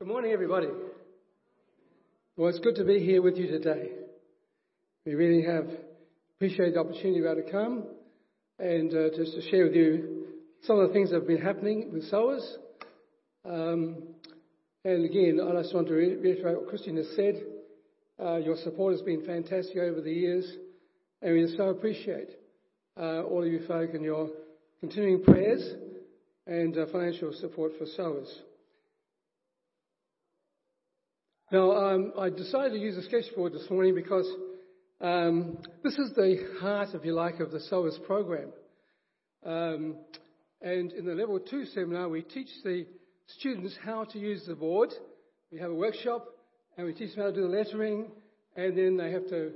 Good 0.00 0.06
morning, 0.06 0.30
everybody. 0.30 0.68
Well, 2.36 2.50
it's 2.50 2.60
good 2.60 2.76
to 2.76 2.84
be 2.84 3.00
here 3.00 3.20
with 3.20 3.36
you 3.36 3.48
today. 3.48 3.90
We 5.04 5.16
really 5.16 5.42
have 5.42 5.66
appreciated 6.36 6.74
the 6.74 6.78
opportunity 6.78 7.16
to 7.16 7.22
be 7.22 7.28
able 7.28 7.42
to 7.42 7.50
come 7.50 7.84
and 8.60 8.94
uh, 8.94 9.16
just 9.16 9.34
to 9.34 9.42
share 9.50 9.64
with 9.64 9.74
you 9.74 10.26
some 10.62 10.78
of 10.78 10.86
the 10.86 10.94
things 10.94 11.10
that 11.10 11.16
have 11.16 11.26
been 11.26 11.42
happening 11.42 11.90
with 11.92 12.04
sowers. 12.04 12.58
Um, 13.44 14.04
and 14.84 15.04
again, 15.04 15.40
I 15.44 15.60
just 15.62 15.74
want 15.74 15.88
to 15.88 15.94
reiterate 15.94 16.60
what 16.60 16.68
Christian 16.68 16.96
has 16.96 17.08
said. 17.16 17.42
Uh, 18.24 18.36
your 18.36 18.54
support 18.62 18.92
has 18.92 19.02
been 19.02 19.26
fantastic 19.26 19.78
over 19.78 20.00
the 20.00 20.12
years, 20.12 20.48
and 21.22 21.34
we 21.34 21.52
so 21.56 21.70
appreciate 21.70 22.28
uh, 22.96 23.22
all 23.24 23.42
of 23.42 23.50
you 23.50 23.66
folk 23.66 23.94
and 23.94 24.04
your 24.04 24.28
continuing 24.78 25.24
prayers 25.24 25.74
and 26.46 26.78
uh, 26.78 26.86
financial 26.92 27.32
support 27.32 27.72
for 27.80 27.86
sowers. 27.96 28.42
Now, 31.50 31.72
um, 31.72 32.12
I 32.18 32.28
decided 32.28 32.72
to 32.72 32.78
use 32.78 32.98
a 32.98 33.02
sketchboard 33.04 33.54
this 33.54 33.70
morning 33.70 33.94
because 33.94 34.30
um, 35.00 35.56
this 35.82 35.94
is 35.94 36.12
the 36.14 36.58
heart, 36.60 36.90
if 36.92 37.06
you 37.06 37.14
like, 37.14 37.40
of 37.40 37.50
the 37.52 37.60
sowers 37.70 37.98
program. 38.06 38.52
Um, 39.46 39.96
and 40.60 40.92
in 40.92 41.06
the 41.06 41.14
level 41.14 41.40
two 41.40 41.64
seminar, 41.64 42.10
we 42.10 42.20
teach 42.20 42.50
the 42.64 42.84
students 43.38 43.74
how 43.82 44.04
to 44.04 44.18
use 44.18 44.44
the 44.46 44.56
board. 44.56 44.90
We 45.50 45.58
have 45.58 45.70
a 45.70 45.74
workshop 45.74 46.26
and 46.76 46.86
we 46.86 46.92
teach 46.92 47.14
them 47.14 47.24
how 47.24 47.30
to 47.30 47.34
do 47.34 47.40
the 47.40 47.48
lettering, 47.48 48.10
and 48.54 48.76
then 48.76 48.98
they 48.98 49.10
have 49.10 49.26
to 49.30 49.52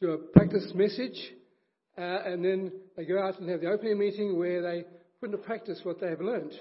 do 0.00 0.12
a 0.12 0.18
practice 0.18 0.70
message, 0.76 1.32
uh, 1.98 2.22
and 2.24 2.44
then 2.44 2.70
they 2.96 3.04
go 3.04 3.20
out 3.20 3.40
and 3.40 3.50
have 3.50 3.62
the 3.62 3.68
opening 3.68 3.98
meeting 3.98 4.38
where 4.38 4.62
they 4.62 4.84
put 5.20 5.30
into 5.30 5.38
practice 5.38 5.80
what 5.82 6.00
they 6.00 6.08
have 6.08 6.20
learned. 6.20 6.52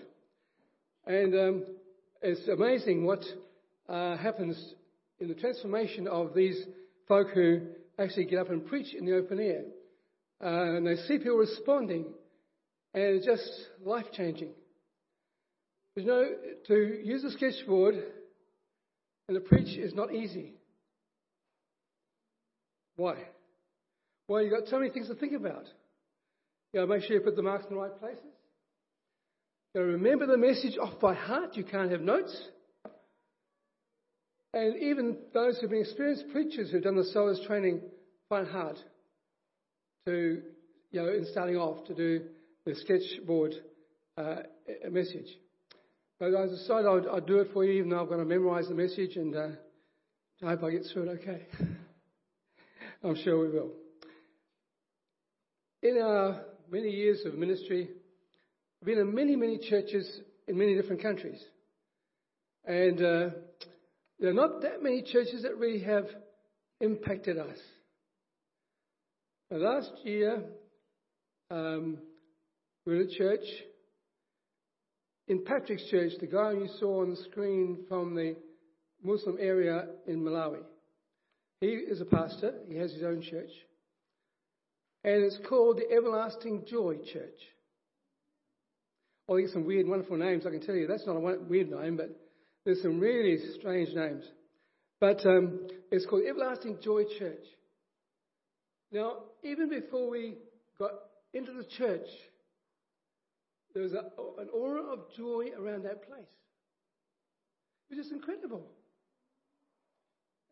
And 1.06 1.36
um, 1.36 1.66
it's 2.24 2.48
amazing 2.48 3.06
what 3.06 3.24
uh, 3.88 4.18
happens 4.18 4.74
in 5.20 5.28
the 5.28 5.36
transformation 5.36 6.08
of 6.08 6.34
these 6.34 6.62
folk 7.08 7.28
who 7.34 7.62
actually 8.00 8.26
get 8.26 8.40
up 8.40 8.50
and 8.50 8.66
preach 8.66 8.94
in 8.94 9.06
the 9.06 9.16
open 9.16 9.40
air. 9.40 9.64
Uh, 10.44 10.76
and 10.76 10.86
they 10.86 10.96
see 10.96 11.18
people 11.18 11.38
responding, 11.38 12.06
and 12.94 13.04
it's 13.04 13.26
just 13.26 13.50
life 13.84 14.06
changing. 14.12 14.50
You 15.96 16.06
know, 16.06 16.26
to 16.68 17.00
use 17.04 17.24
a 17.24 17.32
sketchboard 17.32 17.96
and 19.28 19.36
to 19.36 19.42
preach 19.42 19.78
is 19.78 19.94
not 19.94 20.14
easy. 20.14 20.54
Why? 22.98 23.16
Well, 24.28 24.42
you've 24.42 24.52
got 24.52 24.68
so 24.68 24.80
many 24.80 24.92
things 24.92 25.08
to 25.08 25.16
think 25.16 25.34
about. 25.34 25.66
You 26.74 26.82
to 26.82 26.88
make 26.88 27.04
sure 27.04 27.16
you 27.16 27.22
put 27.22 27.38
the 27.38 27.42
marks 27.42 27.66
in 27.70 27.76
the 27.76 27.82
right 27.82 27.98
places. 27.98 28.24
You 29.74 29.82
to 29.82 29.88
remember 29.88 30.26
the 30.26 30.38
message 30.38 30.78
off 30.78 31.00
by 31.00 31.14
heart. 31.14 31.56
You 31.56 31.64
can't 31.64 31.92
have 31.92 32.02
notes. 32.02 32.36
And 34.56 34.82
even 34.82 35.18
those 35.34 35.60
who've 35.60 35.70
been 35.70 35.82
experienced 35.82 36.30
preachers 36.32 36.72
who've 36.72 36.82
done 36.82 36.96
the 36.96 37.04
sowers 37.04 37.42
training 37.46 37.82
find 38.30 38.48
hard 38.48 38.78
to, 40.06 40.42
you 40.92 41.02
know, 41.02 41.10
in 41.10 41.26
starting 41.30 41.58
off 41.58 41.86
to 41.88 41.94
do 41.94 42.22
the 42.66 42.74
sketchboard 42.74 43.54
uh, 44.18 44.38
message. 44.90 45.28
But 46.20 46.34
I 46.34 46.46
decided 46.46 46.88
I'd, 46.88 47.08
I'd, 47.18 47.26
do 47.26 47.40
it 47.40 47.50
for 47.52 47.66
you, 47.66 47.74
even 47.74 47.90
though 47.90 48.02
I've 48.02 48.10
got 48.10 48.16
to 48.16 48.24
memorize 48.24 48.70
the 48.70 48.76
message, 48.76 49.18
and 49.18 49.36
uh, 49.36 49.48
I 50.42 50.52
hope 50.52 50.64
I 50.64 50.72
get 50.72 50.86
through 50.94 51.10
it 51.10 51.20
okay. 51.22 51.42
I'm 53.04 53.22
sure 53.24 53.38
we 53.38 53.50
will. 53.50 53.72
In 55.84 56.02
our 56.02 56.46
many 56.72 56.92
years 56.92 57.24
of 57.26 57.34
ministry, 57.34 57.90
I've 58.82 58.86
been 58.86 59.00
in 59.00 59.14
many, 59.14 59.36
many 59.36 59.58
churches 59.58 60.22
in 60.48 60.58
many 60.58 60.76
different 60.76 61.02
countries. 61.02 61.44
And 62.64 63.02
uh, 63.02 63.30
there 64.20 64.30
are 64.30 64.34
not 64.34 64.62
that 64.62 64.82
many 64.82 65.02
churches 65.02 65.44
that 65.44 65.58
really 65.58 65.82
have 65.82 66.06
impacted 66.80 67.38
us. 67.38 67.58
last 69.52 69.92
year, 70.04 70.44
um, 71.52 71.98
we 72.86 72.94
were 72.94 73.02
at 73.02 73.08
a 73.08 73.18
church. 73.18 73.46
In 75.28 75.44
Patrick's 75.44 75.90
church, 75.90 76.14
the 76.20 76.28
guy 76.28 76.52
you 76.52 76.68
saw 76.80 77.02
on 77.02 77.10
the 77.10 77.24
screen 77.30 77.86
from 77.90 78.16
the 78.16 78.36
Muslim 79.04 79.38
area 79.40 79.88
in 80.08 80.22
Malawi, 80.22 80.62
he 81.62 81.68
is 81.68 82.02
a 82.02 82.06
pastor. 82.06 82.54
He 82.68 82.78
has 82.78 82.92
his 82.94 83.04
own 83.04 83.22
church. 83.22 83.50
And 85.04 85.24
it's 85.24 85.40
called 85.48 85.78
the 85.78 85.96
Everlasting 85.96 86.66
Joy 86.68 86.98
Church. 87.12 87.40
Well, 89.28 89.38
there's 89.38 89.54
some 89.54 89.66
weird, 89.66 89.88
wonderful 89.88 90.18
names, 90.18 90.46
I 90.46 90.52
can 90.52 90.62
tell 90.62 90.76
you. 90.76 90.88
That's 90.88 91.06
not 91.08 91.16
a 91.16 91.20
weird 91.20 91.72
name, 91.72 91.98
but 91.98 92.10
there's 92.66 92.82
some 92.82 93.00
really 93.00 93.38
strange 93.60 93.90
names. 93.94 94.26
But 95.00 95.26
um, 95.26 95.68
it's 95.92 96.06
called 96.06 96.24
Everlasting 96.28 96.80
Joy 96.84 97.04
Church. 97.20 97.46
Now, 98.92 99.18
even 99.44 99.70
before 99.70 100.10
we 100.10 100.36
got 100.80 100.92
into 101.34 101.54
the 101.54 101.66
church, 101.78 102.08
there 103.74 103.84
was 103.84 103.94
a, 103.94 104.42
an 104.42 104.50
aura 104.54 104.82
of 104.82 105.00
joy 105.16 105.50
around 105.60 105.84
that 105.84 106.08
place. 106.08 106.32
It 107.90 107.98
was 107.98 108.06
just 108.06 108.12
incredible. 108.12 108.66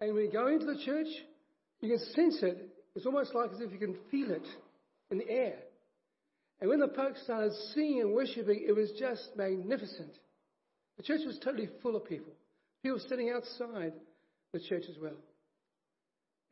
And 0.02 0.14
when 0.14 0.26
you 0.26 0.32
go 0.32 0.48
into 0.48 0.66
the 0.66 0.80
church, 0.84 1.08
you 1.82 1.90
can 1.90 2.00
sense 2.00 2.40
it. 2.44 2.70
It's 2.96 3.06
almost 3.06 3.34
like 3.34 3.52
as 3.54 3.62
if 3.62 3.72
you 3.72 3.80
can 3.80 3.96
feel 4.12 4.32
it 4.32 4.46
in 5.10 5.20
the 5.20 5.30
air. 5.30 5.56
And 6.60 6.70
when 6.70 6.80
the 6.80 6.90
folks 6.96 7.24
started 7.24 7.54
singing 7.74 8.02
and 8.02 8.14
worshiping, 8.14 8.66
it 8.68 8.74
was 8.74 8.92
just 9.00 9.30
magnificent. 9.36 10.12
The 10.98 11.04
church 11.04 11.22
was 11.26 11.40
totally 11.44 11.70
full 11.82 11.96
of 11.96 12.06
people. 12.06 12.34
People 12.84 13.00
sitting 13.00 13.32
outside 13.32 13.94
the 14.54 14.60
church 14.60 14.84
as 14.90 14.98
well. 15.02 15.16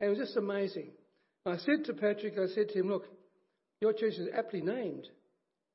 And 0.00 0.08
it 0.08 0.18
was 0.18 0.18
just 0.18 0.36
amazing. 0.36 0.90
I 1.46 1.56
said 1.58 1.84
to 1.86 1.92
Patrick, 1.92 2.34
I 2.38 2.52
said 2.54 2.68
to 2.70 2.78
him, 2.78 2.88
look, 2.88 3.06
your 3.80 3.92
church 3.92 4.14
is 4.14 4.28
aptly 4.36 4.60
named 4.60 5.08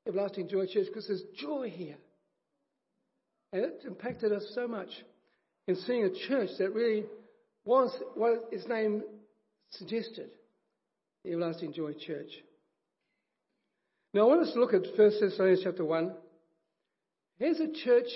Everlasting 0.06 0.48
Joy 0.48 0.66
Church 0.66 0.86
because 0.86 1.06
there's 1.06 1.22
joy 1.38 1.70
here. 1.74 1.96
And 3.52 3.64
it 3.64 3.82
impacted 3.86 4.32
us 4.32 4.44
so 4.54 4.66
much 4.66 4.88
in 5.66 5.76
seeing 5.76 6.04
a 6.04 6.28
church 6.28 6.50
that 6.58 6.72
really 6.72 7.04
was 7.64 7.94
what 8.14 8.48
its 8.50 8.66
name 8.66 9.02
suggested 9.70 10.30
the 11.24 11.32
Everlasting 11.32 11.72
Joy 11.74 11.92
Church. 11.92 12.30
Now, 14.14 14.22
I 14.22 14.24
want 14.24 14.46
us 14.46 14.54
to 14.54 14.60
look 14.60 14.72
at 14.72 14.98
1 14.98 15.10
Thessalonians 15.20 15.60
chapter 15.62 15.84
1. 15.84 16.14
Here's 17.38 17.60
a 17.60 17.72
church 17.84 18.08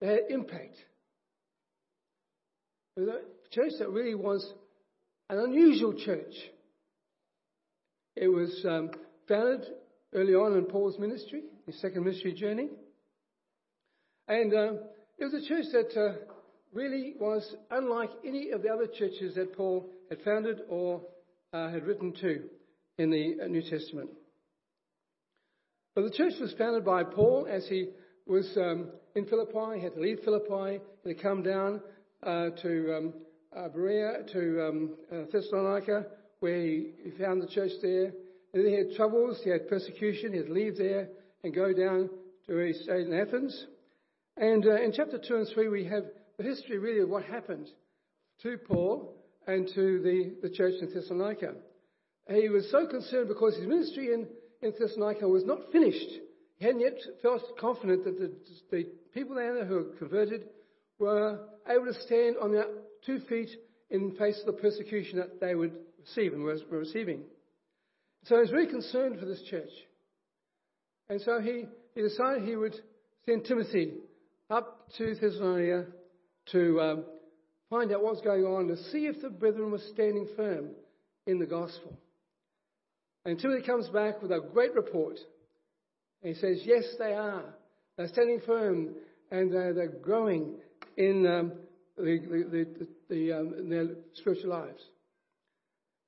had 0.00 0.20
impact. 0.30 0.76
Was 2.96 3.08
a 3.08 3.54
church 3.54 3.72
that 3.78 3.90
really 3.90 4.14
was 4.14 4.52
an 5.28 5.38
unusual 5.38 5.94
church. 5.94 6.34
It 8.16 8.28
was 8.28 8.64
um, 8.68 8.90
founded 9.28 9.66
early 10.12 10.34
on 10.34 10.56
in 10.56 10.64
Paul's 10.66 10.98
ministry, 10.98 11.42
his 11.66 11.80
second 11.80 12.04
ministry 12.04 12.32
journey. 12.32 12.68
And 14.28 14.54
um, 14.54 14.78
it 15.18 15.24
was 15.24 15.34
a 15.34 15.48
church 15.48 15.66
that 15.72 16.00
uh, 16.00 16.14
really 16.72 17.14
was 17.18 17.54
unlike 17.70 18.10
any 18.24 18.50
of 18.50 18.62
the 18.62 18.68
other 18.68 18.86
churches 18.86 19.34
that 19.34 19.56
Paul 19.56 19.90
had 20.08 20.20
founded 20.22 20.60
or 20.68 21.02
uh, 21.52 21.70
had 21.70 21.84
written 21.86 22.12
to 22.20 22.44
in 22.98 23.10
the 23.10 23.44
uh, 23.44 23.46
New 23.48 23.62
Testament. 23.62 24.10
But 25.94 26.02
the 26.02 26.10
church 26.10 26.34
was 26.40 26.54
founded 26.58 26.84
by 26.84 27.04
Paul 27.04 27.46
as 27.50 27.66
he 27.68 27.90
was 28.26 28.48
um, 28.56 28.88
in 29.14 29.26
Philippi. 29.26 29.76
He 29.76 29.82
had 29.82 29.94
to 29.94 30.00
leave 30.00 30.20
Philippi. 30.24 30.80
He 31.02 31.08
had 31.08 31.16
to 31.16 31.22
come 31.22 31.42
down 31.42 31.80
uh, 32.22 32.50
to 32.62 32.96
um, 32.96 33.14
uh, 33.56 33.68
Berea, 33.68 34.24
to 34.32 34.68
um, 34.68 34.90
uh, 35.12 35.16
Thessalonica, 35.32 36.06
where 36.40 36.60
he, 36.60 36.90
he, 37.02 37.10
found 37.22 37.42
the 37.42 37.46
church 37.46 37.72
there. 37.80 38.12
And 38.52 38.64
then 38.64 38.66
he 38.66 38.74
had 38.74 38.94
troubles. 38.96 39.40
He 39.42 39.50
had 39.50 39.68
persecution. 39.68 40.32
He 40.32 40.38
had 40.38 40.46
to 40.46 40.52
leave 40.52 40.76
there 40.76 41.08
and 41.42 41.54
go 41.54 41.72
down 41.72 42.10
to 42.46 42.54
where 42.54 42.66
he 42.66 42.72
stayed 42.72 43.06
in 43.06 43.14
Athens. 43.14 43.66
And 44.36 44.66
uh, 44.66 44.82
in 44.82 44.92
chapter 44.92 45.18
2 45.18 45.36
and 45.36 45.48
3, 45.54 45.68
we 45.68 45.84
have 45.84 46.04
the 46.38 46.44
history 46.44 46.78
really 46.78 47.00
of 47.00 47.08
what 47.08 47.24
happened 47.24 47.68
to 48.42 48.58
Paul 48.58 49.16
and 49.46 49.68
to 49.74 50.00
the, 50.00 50.34
the 50.42 50.54
church 50.54 50.74
in 50.80 50.92
Thessalonica. 50.92 51.54
He 52.28 52.48
was 52.48 52.70
so 52.70 52.86
concerned 52.86 53.28
because 53.28 53.54
his 53.56 53.66
ministry 53.66 54.12
in, 54.12 54.26
in 54.62 54.72
Thessalonica 54.78 55.28
was 55.28 55.44
not 55.44 55.70
finished. 55.70 56.10
He 56.56 56.64
hadn't 56.64 56.80
yet 56.80 56.98
felt 57.22 57.42
confident 57.58 58.04
that 58.04 58.18
the, 58.18 58.32
the 58.70 58.86
people 59.14 59.36
there 59.36 59.64
who 59.64 59.74
were 59.74 59.84
converted 59.98 60.48
were 60.98 61.38
able 61.68 61.86
to 61.86 61.94
stand 62.02 62.36
on 62.42 62.52
their 62.52 62.66
two 63.06 63.20
feet 63.20 63.50
in 63.90 64.12
face 64.16 64.38
of 64.40 64.46
the 64.46 64.60
persecution 64.60 65.18
that 65.18 65.40
they 65.40 65.54
would 65.54 65.72
receive 66.00 66.32
and 66.32 66.42
were 66.42 66.58
receiving. 66.70 67.22
So 68.24 68.36
he 68.36 68.40
was 68.40 68.50
very 68.50 68.66
concerned 68.66 69.18
for 69.20 69.26
this 69.26 69.42
church. 69.48 69.70
And 71.08 71.20
so 71.20 71.40
he, 71.40 71.66
he 71.94 72.02
decided 72.02 72.44
he 72.44 72.56
would 72.56 72.74
send 73.26 73.44
Timothy 73.44 73.94
up 74.50 74.88
to 74.98 75.14
Thessalonica 75.14 75.86
to 76.52 76.80
um, 76.80 77.04
find 77.70 77.92
out 77.92 78.02
what 78.02 78.14
was 78.14 78.22
going 78.22 78.44
on, 78.44 78.68
to 78.68 78.76
see 78.90 79.06
if 79.06 79.20
the 79.20 79.30
brethren 79.30 79.70
were 79.70 79.80
standing 79.92 80.28
firm 80.36 80.70
in 81.26 81.38
the 81.38 81.46
gospel. 81.46 81.98
And 83.24 83.38
Timothy 83.38 83.66
comes 83.66 83.88
back 83.88 84.20
with 84.22 84.30
a 84.30 84.40
great 84.52 84.74
report. 84.74 85.18
And 86.22 86.34
he 86.34 86.40
says, 86.40 86.60
Yes, 86.64 86.84
they 86.98 87.14
are. 87.14 87.54
They're 87.96 88.08
standing 88.08 88.40
firm 88.44 88.94
and 89.30 89.52
they're, 89.52 89.72
they're 89.72 89.88
growing 89.88 90.56
in 90.96 91.26
um, 91.26 91.52
the, 91.96 92.18
the, 92.50 92.86
the, 93.08 93.32
um, 93.32 93.68
their 93.68 93.88
spiritual 94.14 94.50
lives. 94.50 94.82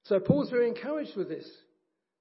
So 0.04 0.20
Paul's 0.20 0.50
very 0.50 0.68
encouraged 0.68 1.16
with 1.16 1.28
this. 1.28 1.48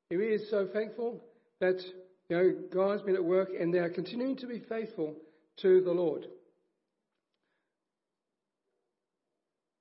He 0.10 0.16
is 0.16 0.50
so 0.50 0.68
thankful 0.72 1.24
that 1.60 1.82
you 2.30 2.38
know 2.38 2.56
God's 2.74 3.04
been 3.04 3.16
at 3.16 3.24
work 3.24 3.50
and 3.60 3.74
they 3.74 3.80
are 3.80 3.90
continuing 3.90 4.38
to 4.38 4.48
be 4.48 4.60
faithful 4.60 5.16
to 5.62 5.82
the 5.82 5.92
Lord. 5.92 6.28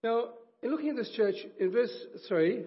Now, 0.02 0.30
in 0.62 0.70
looking 0.70 0.90
at 0.90 0.96
this 0.96 1.10
church, 1.16 1.37
in 1.58 1.72
verse 1.72 1.94
3, 2.28 2.64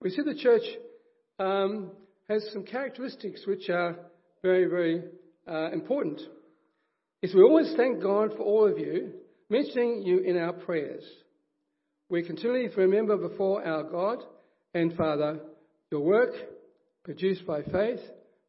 we 0.00 0.10
see 0.10 0.22
the 0.22 0.34
church 0.36 0.62
um, 1.38 1.90
has 2.28 2.48
some 2.52 2.64
characteristics 2.64 3.42
which 3.46 3.68
are 3.70 3.96
very, 4.44 4.66
very 4.66 5.02
uh, 5.50 5.70
important. 5.72 6.20
Is 7.22 7.34
we 7.34 7.40
always 7.42 7.72
thank 7.78 8.02
God 8.02 8.32
for 8.36 8.42
all 8.42 8.70
of 8.70 8.78
you, 8.78 9.14
mentioning 9.48 10.02
you 10.02 10.18
in 10.18 10.36
our 10.36 10.52
prayers. 10.52 11.02
We 12.10 12.22
continually 12.22 12.68
remember 12.76 13.16
before 13.16 13.66
our 13.66 13.84
God 13.84 14.18
and 14.74 14.94
Father 14.98 15.40
your 15.90 16.02
work 16.02 16.34
produced 17.04 17.46
by 17.46 17.62
faith, 17.62 18.00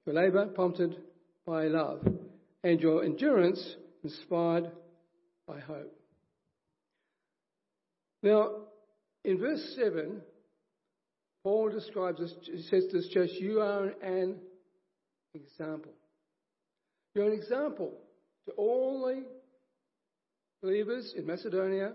your 0.06 0.16
labour 0.16 0.48
prompted 0.48 0.98
by 1.48 1.68
love, 1.68 2.06
and 2.62 2.82
your 2.82 3.06
endurance 3.06 3.76
inspired 4.04 4.70
by 5.48 5.62
hope. 5.62 5.94
Now, 8.22 8.50
in 9.24 9.40
verse 9.40 9.76
7, 9.78 10.22
Paul 11.44 11.70
describes 11.70 12.20
this, 12.20 12.34
he 12.44 12.64
says 12.64 12.84
to 12.92 12.98
this 12.98 13.08
church, 13.14 13.30
You 13.40 13.62
are 13.62 13.94
an 14.02 14.36
example. 15.36 15.92
You're 17.14 17.28
an 17.28 17.34
example 17.34 17.94
to 18.46 18.52
all 18.54 19.06
the 19.06 19.24
believers 20.62 21.14
in 21.16 21.26
Macedonia 21.26 21.94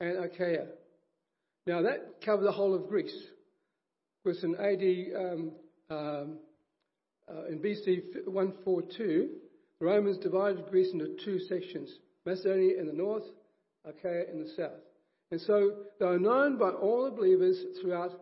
and 0.00 0.24
Achaia. 0.24 0.66
Now, 1.66 1.82
that 1.82 2.20
covered 2.24 2.44
the 2.44 2.52
whole 2.52 2.74
of 2.74 2.88
Greece. 2.88 3.16
Because 4.24 4.42
in 4.42 4.54
AD, 4.56 5.20
um, 5.20 5.52
um, 5.90 6.38
uh, 7.28 7.46
in 7.46 7.58
BC 7.58 8.26
142, 8.26 9.30
the 9.78 9.86
Romans 9.86 10.18
divided 10.18 10.66
Greece 10.70 10.92
into 10.92 11.16
two 11.24 11.38
sections 11.40 11.90
Macedonia 12.24 12.78
in 12.78 12.86
the 12.86 12.92
north, 12.92 13.24
Achaia 13.84 14.24
in 14.32 14.42
the 14.42 14.50
south. 14.56 14.80
And 15.30 15.40
so 15.40 15.72
they 15.98 16.06
are 16.06 16.18
known 16.18 16.56
by 16.58 16.70
all 16.70 17.04
the 17.04 17.10
believers 17.10 17.60
throughout 17.80 18.10
Greece. 18.10 18.20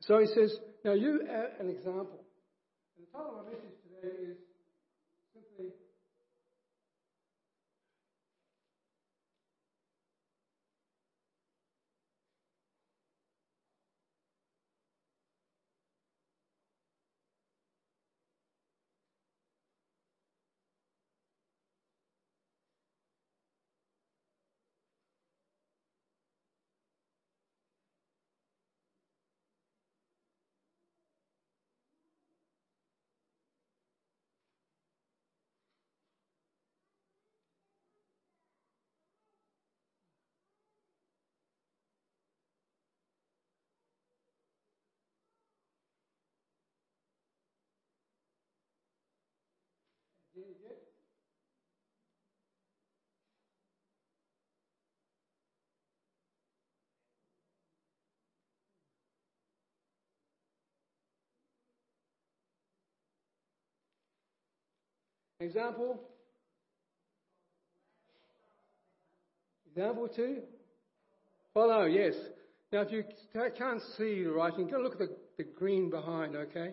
So 0.00 0.20
he 0.20 0.26
says, 0.26 0.56
Now 0.86 0.92
you 0.92 1.26
an 1.58 1.68
example. 1.68 2.22
And 2.94 3.02
the 3.02 3.10
title 3.10 3.40
of 3.40 3.46
my 3.46 3.50
message 3.50 3.74
today 3.82 4.22
is 4.22 4.45
Example. 65.38 66.00
Example 69.70 70.08
two. 70.08 70.42
Follow, 71.54 71.84
yes. 71.84 72.14
Now, 72.72 72.80
if 72.80 72.90
you 72.90 73.04
can't 73.56 73.80
see 73.96 74.24
the 74.24 74.30
writing, 74.30 74.66
go 74.66 74.78
look 74.78 74.94
at 74.94 74.98
the, 74.98 75.16
the 75.36 75.44
green 75.44 75.88
behind, 75.88 76.34
okay? 76.34 76.72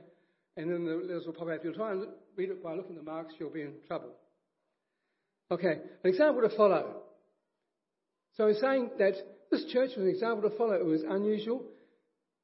And 0.58 0.72
then 0.72 0.86
the 0.86 0.94
letters 0.94 1.26
will 1.26 1.34
pop 1.34 1.50
out. 1.50 1.56
If 1.56 1.66
you 1.66 1.74
try 1.74 1.92
and 1.92 2.08
read 2.36 2.50
it 2.50 2.64
by 2.64 2.74
looking 2.74 2.96
at 2.96 3.06
the 3.06 3.12
marks, 3.12 3.34
you'll 3.40 3.50
be 3.50 3.62
in 3.62 3.74
trouble. 3.88 4.10
Okay, 5.52 5.78
an 6.04 6.10
example 6.10 6.42
to 6.42 6.56
follow. 6.56 7.04
So 8.38 8.48
he's 8.48 8.60
saying 8.60 8.92
that 8.98 9.14
this 9.52 9.66
church 9.72 9.92
was 9.96 10.06
an 10.06 10.10
example 10.10 10.50
to 10.50 10.58
follow. 10.58 10.74
It 10.74 10.86
was 10.86 11.04
unusual. 11.08 11.64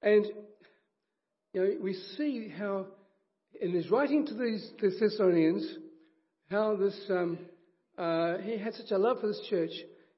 And, 0.01 0.25
you 1.53 1.61
know, 1.61 1.71
we 1.81 1.93
see 2.17 2.53
how, 2.55 2.85
in 3.59 3.73
his 3.73 3.89
writing 3.89 4.25
to 4.27 4.33
these 4.33 4.71
the 4.79 4.91
Thessalonians, 4.91 5.77
how 6.51 6.75
this, 6.75 6.95
um, 7.09 7.39
uh, 7.97 8.37
he 8.37 8.57
had 8.57 8.75
such 8.75 8.91
a 8.91 8.97
love 8.97 9.21
for 9.21 9.27
this 9.27 9.41
church. 9.49 9.71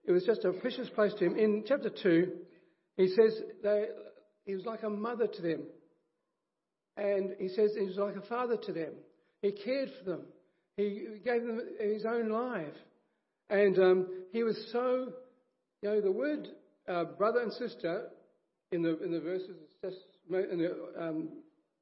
It 0.03 0.11
was 0.11 0.25
just 0.25 0.43
a 0.43 0.51
precious 0.51 0.89
place 0.89 1.13
to 1.19 1.25
him. 1.25 1.37
In 1.37 1.63
chapter 1.65 1.89
2, 1.89 2.31
he 2.97 3.07
says 3.07 3.39
they, 3.63 3.85
he 4.45 4.55
was 4.55 4.65
like 4.65 4.83
a 4.83 4.89
mother 4.89 5.27
to 5.27 5.41
them. 5.41 5.61
And 6.97 7.35
he 7.39 7.47
says 7.47 7.71
he 7.77 7.85
was 7.85 7.95
like 7.95 8.15
a 8.15 8.27
father 8.27 8.57
to 8.57 8.73
them. 8.73 8.93
He 9.41 9.51
cared 9.51 9.89
for 9.99 10.11
them. 10.11 10.21
He 10.77 11.07
gave 11.23 11.43
them 11.45 11.61
his 11.79 12.05
own 12.05 12.29
life. 12.29 12.73
And 13.49 13.77
um, 13.79 14.07
he 14.31 14.43
was 14.43 14.57
so, 14.71 15.13
you 15.81 15.89
know, 15.89 16.01
the 16.01 16.11
word 16.11 16.47
uh, 16.87 17.03
brother 17.03 17.39
and 17.39 17.51
sister 17.53 18.07
in 18.71 18.81
the, 18.81 19.01
in 19.03 19.11
the 19.11 19.19
verses, 19.19 19.57
just, 19.83 19.97
in 20.29 20.59
the 20.59 21.03
um, 21.03 21.29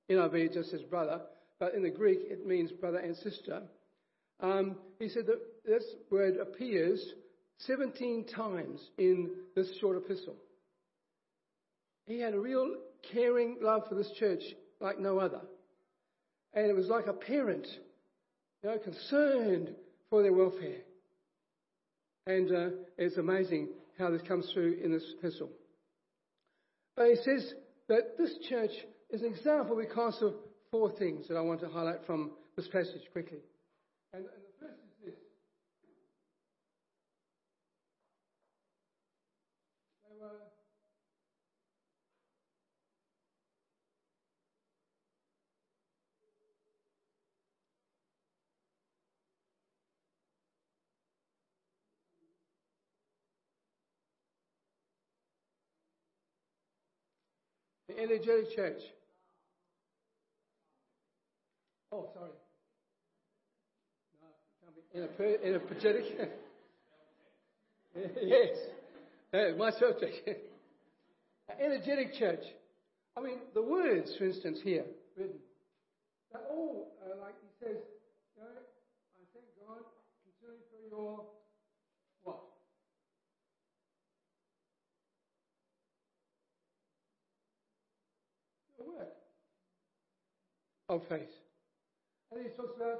NIV 0.10 0.34
it 0.34 0.54
just 0.54 0.72
says 0.72 0.82
brother, 0.82 1.22
but 1.60 1.76
in 1.76 1.84
the 1.84 1.90
Greek 1.90 2.20
it 2.24 2.48
means 2.48 2.72
brother 2.72 2.98
and 2.98 3.16
sister. 3.18 3.62
Um, 4.40 4.78
he 4.98 5.10
said 5.10 5.28
that 5.28 5.40
this 5.66 5.83
word 6.10 6.38
appears 6.38 7.14
17 7.60 8.26
times 8.36 8.80
in 8.98 9.31
this 9.56 9.69
short 9.80 9.98
epistle. 9.98 10.36
He 12.07 12.19
had 12.19 12.33
a 12.33 12.40
real 12.40 12.74
caring 13.14 13.57
love 13.62 13.83
for 13.88 13.95
this 13.95 14.12
church 14.18 14.42
like 14.80 14.98
no 14.98 15.19
other. 15.19 15.42
And 16.54 16.66
it 16.66 16.76
was 16.76 16.88
like 16.88 17.08
a 17.08 17.14
parent, 17.14 17.68
you 18.64 18.70
know, 18.70 18.78
concerned 18.80 19.76
for 20.10 20.24
their 20.24 20.34
welfare. 20.34 20.82
And 22.26 22.52
uh, 22.52 22.70
it's 22.98 23.18
amazing 23.18 23.70
how 23.98 24.12
this 24.12 24.22
comes 24.28 24.50
through 24.54 24.80
in 24.84 24.92
this 24.92 25.04
epistle. 25.18 25.50
But 26.96 27.08
he 27.08 27.16
says 27.16 27.54
that 27.88 28.18
this 28.18 28.36
church 28.50 28.72
is 29.10 29.22
an 29.22 29.28
example 29.28 29.76
because 29.76 30.22
of 30.22 30.34
four 30.72 30.92
things 30.98 31.28
that 31.28 31.36
I 31.36 31.42
want 31.42 31.62
to 31.62 31.70
highlight 31.70 32.06
from 32.06 32.32
this 32.56 32.68
passage 32.68 33.02
quickly. 33.12 33.40
And, 34.14 34.24
and 34.24 34.49
energetic 58.02 58.56
church. 58.56 58.82
Oh, 61.92 62.10
sorry. 62.14 62.32
Per, 65.18 65.26
in 65.44 65.56
a 65.56 65.60
pathetic. 65.60 66.04
yes. 68.22 68.58
Uh, 69.34 69.56
my 69.58 69.72
subject. 69.72 70.30
energetic 71.60 72.14
church. 72.18 72.44
I 73.18 73.22
mean, 73.22 73.40
the 73.54 73.62
words, 73.62 74.16
for 74.18 74.26
instance, 74.26 74.60
here, 74.64 74.86
written, 75.18 75.40
they're 76.32 76.42
all, 76.50 76.94
uh, 77.04 77.20
like 77.22 77.36
he 77.42 77.50
says, 77.60 77.82
you 78.38 78.44
know, 78.44 78.50
I 78.54 79.24
thank 79.34 79.50
God 79.66 79.84
continually 80.24 80.64
for 80.70 80.82
your, 80.88 81.26
of 90.90 91.08
faith. 91.08 91.30
And 92.31 92.44
he 92.44 92.50
talks 92.50 92.76
about 92.76 93.00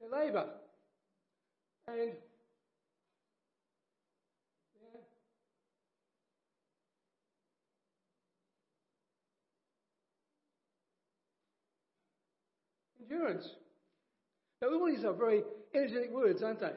their 0.00 0.10
labour 0.10 0.46
and 1.88 2.12
endurance. 13.00 13.48
Now, 14.60 14.68
all 14.68 14.86
these 14.86 15.04
are 15.04 15.12
very 15.12 15.42
energetic 15.74 16.12
words, 16.12 16.42
aren't 16.42 16.60
they? 16.60 16.72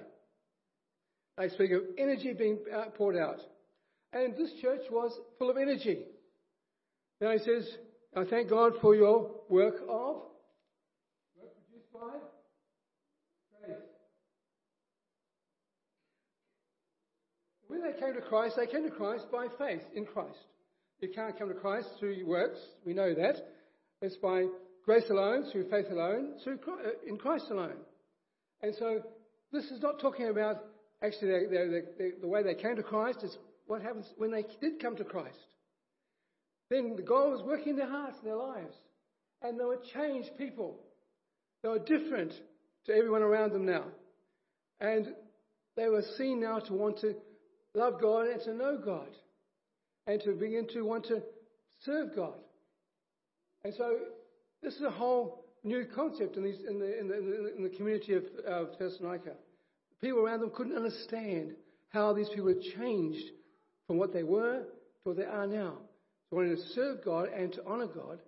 They 1.37 1.49
speak 1.49 1.71
of 1.71 1.81
energy 1.97 2.33
being 2.33 2.59
poured 2.95 3.17
out. 3.17 3.39
And 4.11 4.35
this 4.35 4.51
church 4.61 4.81
was 4.91 5.11
full 5.37 5.49
of 5.49 5.57
energy. 5.57 5.99
Now 7.21 7.31
he 7.31 7.39
says, 7.39 7.69
I 8.15 8.23
thank 8.25 8.49
God 8.49 8.73
for 8.81 8.95
your 8.95 9.31
work 9.49 9.75
of. 9.87 10.23
When 17.67 17.81
they 17.83 17.99
came 17.99 18.15
to 18.15 18.21
Christ, 18.21 18.55
they 18.57 18.65
came 18.65 18.83
to 18.83 18.89
Christ 18.89 19.25
by 19.31 19.47
faith 19.59 19.83
in 19.95 20.05
Christ. 20.05 20.39
You 21.01 21.09
can't 21.13 21.37
come 21.37 21.49
to 21.49 21.53
Christ 21.53 21.87
through 21.99 22.25
works, 22.25 22.59
we 22.85 22.93
know 22.93 23.13
that. 23.13 23.35
It's 24.01 24.17
by 24.17 24.45
grace 24.83 25.09
alone, 25.09 25.45
through 25.51 25.69
faith 25.69 25.85
alone, 25.91 26.33
through 26.43 26.59
uh, 26.67 26.89
in 27.07 27.17
Christ 27.17 27.45
alone. 27.51 27.77
And 28.61 28.73
so 28.79 29.01
this 29.51 29.65
is 29.65 29.81
not 29.81 29.99
talking 29.99 30.29
about 30.29 30.63
actually 31.03 31.27
the, 31.47 32.13
the 32.21 32.27
way 32.27 32.43
they 32.43 32.55
came 32.55 32.75
to 32.75 32.83
Christ, 32.83 33.19
it's 33.23 33.37
what 33.69 33.83
happens 33.83 34.07
when 34.17 34.31
they 34.31 34.43
did 34.59 34.81
come 34.81 34.95
to 34.95 35.03
Christ. 35.03 35.37
Then 36.71 36.95
God 37.05 37.31
was 37.31 37.43
working 37.43 37.69
in 37.69 37.75
their 37.75 37.89
hearts 37.89 38.17
and 38.19 38.27
their 38.27 38.35
lives. 38.35 38.75
And 39.43 39.59
they 39.59 39.63
were 39.63 39.79
changed 39.93 40.31
people. 40.37 40.79
They 41.61 41.69
were 41.69 41.79
different 41.79 42.33
to 42.87 42.93
everyone 42.93 43.21
around 43.21 43.53
them 43.53 43.65
now. 43.65 43.85
And 44.81 45.13
they 45.77 45.87
were 45.87 46.03
seen 46.17 46.39
now 46.39 46.59
to 46.59 46.73
want 46.73 46.99
to 47.01 47.15
love 47.75 48.01
God 48.01 48.27
and 48.27 48.41
to 48.41 48.53
know 48.55 48.79
God. 48.83 49.07
And 50.07 50.19
to 50.23 50.31
begin 50.31 50.67
to 50.73 50.81
want 50.81 51.05
to 51.05 51.21
serve 51.85 52.15
God. 52.15 52.39
And 53.63 53.73
so 53.75 53.97
this 54.63 54.75
is 54.75 54.81
a 54.81 54.89
whole 54.89 55.45
new 55.63 55.85
concept 55.85 56.37
in, 56.37 56.43
these, 56.43 56.59
in, 56.67 56.79
the, 56.79 56.99
in, 56.99 57.07
the, 57.07 57.55
in 57.55 57.63
the, 57.63 57.69
community 57.69 58.13
of, 58.13 58.23
of 58.47 58.79
Thessalonica. 58.79 59.33
People 60.01 60.21
around 60.21 60.39
them 60.39 60.51
couldn't 60.55 60.75
understand 60.75 61.53
how 61.89 62.13
these 62.13 62.29
people 62.29 62.47
had 62.47 62.61
changed 62.61 63.31
from 63.89 63.97
what 63.97 64.13
they 64.13 64.21
were 64.21 64.59
to 64.59 65.01
what 65.01 65.17
they 65.17 65.25
are 65.25 65.47
now. 65.47 65.73
So 66.29 66.35
wanting 66.35 66.55
to 66.55 66.61
serve 66.61 67.03
God 67.03 67.29
and 67.35 67.51
to 67.53 67.65
honour 67.65 67.87
God, 67.87 68.19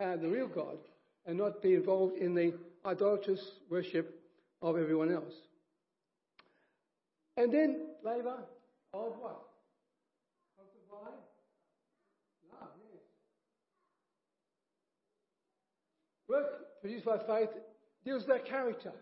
uh, 0.00 0.16
the 0.16 0.26
real 0.26 0.48
God, 0.48 0.78
and 1.26 1.36
not 1.36 1.60
be 1.60 1.74
involved 1.74 2.16
in 2.16 2.34
the 2.34 2.54
idolatrous 2.86 3.46
worship 3.68 4.18
of 4.62 4.78
everyone 4.78 5.12
else. 5.12 5.34
And 7.36 7.52
then 7.52 7.88
labour 8.02 8.38
of 8.94 9.12
what? 9.20 9.42
Work 16.26 16.80
produced 16.80 17.04
by 17.04 17.18
faith 17.18 17.50
deals 18.02 18.22
with 18.22 18.30
our 18.30 18.38
character, 18.38 18.92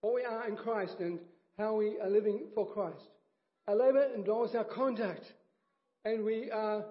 what 0.00 0.14
we 0.14 0.22
are 0.22 0.46
in 0.46 0.54
Christ, 0.54 1.00
and 1.00 1.18
how 1.58 1.74
we 1.74 1.98
are 1.98 2.08
living 2.08 2.42
for 2.54 2.72
Christ. 2.72 3.02
Our 3.66 3.74
labour 3.74 4.10
involves 4.14 4.54
our 4.54 4.64
conduct, 4.64 5.32
and 6.04 6.24
we, 6.24 6.50
are, 6.50 6.84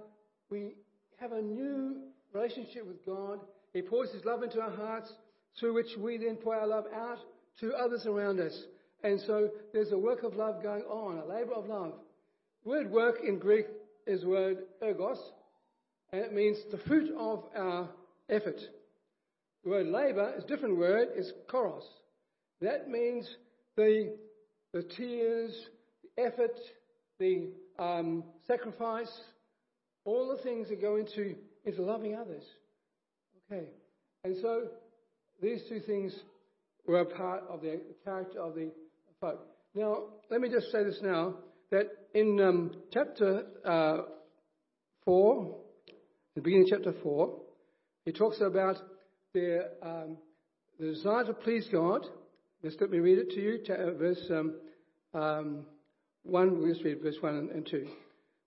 we 0.50 0.76
have 1.20 1.32
a 1.32 1.42
new 1.42 1.98
relationship 2.34 2.86
with 2.86 3.06
God. 3.06 3.40
He 3.74 3.82
pours 3.82 4.12
His 4.12 4.26
love 4.26 4.44
into 4.44 4.62
our 4.62 4.72
hearts, 4.72 5.12
through 5.60 5.74
which 5.74 5.98
we 5.98 6.18
then 6.18 6.36
pour 6.36 6.56
our 6.56 6.68
love 6.68 6.86
out 6.94 7.20
to 7.60 7.74
others 7.74 8.06
around 8.06 8.40
us. 8.40 8.58
And 9.04 9.20
so 9.22 9.50
there's 9.74 9.92
a 9.92 9.98
work 9.98 10.24
of 10.24 10.36
love 10.36 10.62
going 10.62 10.84
on, 10.84 11.18
a 11.18 11.26
labour 11.26 11.54
of 11.54 11.68
love. 11.68 11.94
Word 12.66 12.92
work 12.92 13.20
in 13.26 13.40
Greek 13.40 13.66
is 14.06 14.26
word 14.26 14.58
ergos, 14.84 15.20
and 16.12 16.22
it 16.22 16.34
means 16.34 16.58
the 16.72 16.78
fruit 16.80 17.12
of 17.18 17.46
our 17.56 17.90
effort. 18.30 18.60
The 19.64 19.70
word 19.70 19.88
labour 19.88 20.34
is 20.38 20.44
a 20.44 20.48
different 20.48 20.78
word, 20.78 21.10
it's 21.16 21.32
choros. 21.50 21.84
That 22.62 22.90
means 22.90 23.30
the, 23.76 24.18
the 24.74 24.84
tears, 24.84 25.54
the 26.04 26.24
effort, 26.24 26.60
the 27.20 27.50
um, 27.78 28.24
sacrifice, 28.50 29.12
all 30.06 30.36
the 30.36 30.42
things 30.44 30.70
that 30.70 30.82
go 30.82 30.98
into, 30.98 31.36
into 31.66 31.82
loving 31.84 32.16
others. 32.16 32.44
Okay. 33.52 33.66
And 34.24 34.36
so 34.42 34.64
these 35.42 35.62
two 35.70 35.80
things 35.82 36.14
were 36.88 37.06
part 37.06 37.44
of 37.48 37.62
the 37.62 37.80
character 38.04 38.42
of 38.42 38.56
the 38.56 38.72
folk. 39.22 39.40
Now, 39.76 40.06
let 40.32 40.42
me 40.42 40.50
just 40.50 40.72
say 40.72 40.84
this 40.84 41.00
now 41.04 41.36
that 41.72 41.86
in 42.16 42.40
um, 42.42 42.72
chapter 42.92 43.44
uh, 43.64 43.98
4, 45.06 45.56
the 46.36 46.42
beginning 46.42 46.64
of 46.72 46.80
chapter 46.80 47.00
4, 47.04 47.40
he 48.06 48.12
talks 48.12 48.42
about 48.42 48.78
their, 49.34 49.70
um, 49.84 50.18
the 50.80 50.88
desire 50.88 51.26
to 51.26 51.34
please 51.34 51.68
God. 51.72 52.02
Just 52.64 52.82
let 52.82 52.90
me 52.90 52.98
read 52.98 53.20
it 53.20 53.30
to 53.32 53.40
you, 53.40 53.60
uh, 53.70 53.98
verse 53.98 54.22
um, 54.32 54.56
um, 55.14 55.66
1, 56.24 56.60
we'll 56.60 56.74
just 56.74 56.84
read 56.84 57.02
verse 57.02 57.16
1 57.22 57.52
and 57.54 57.68
2. 57.70 57.88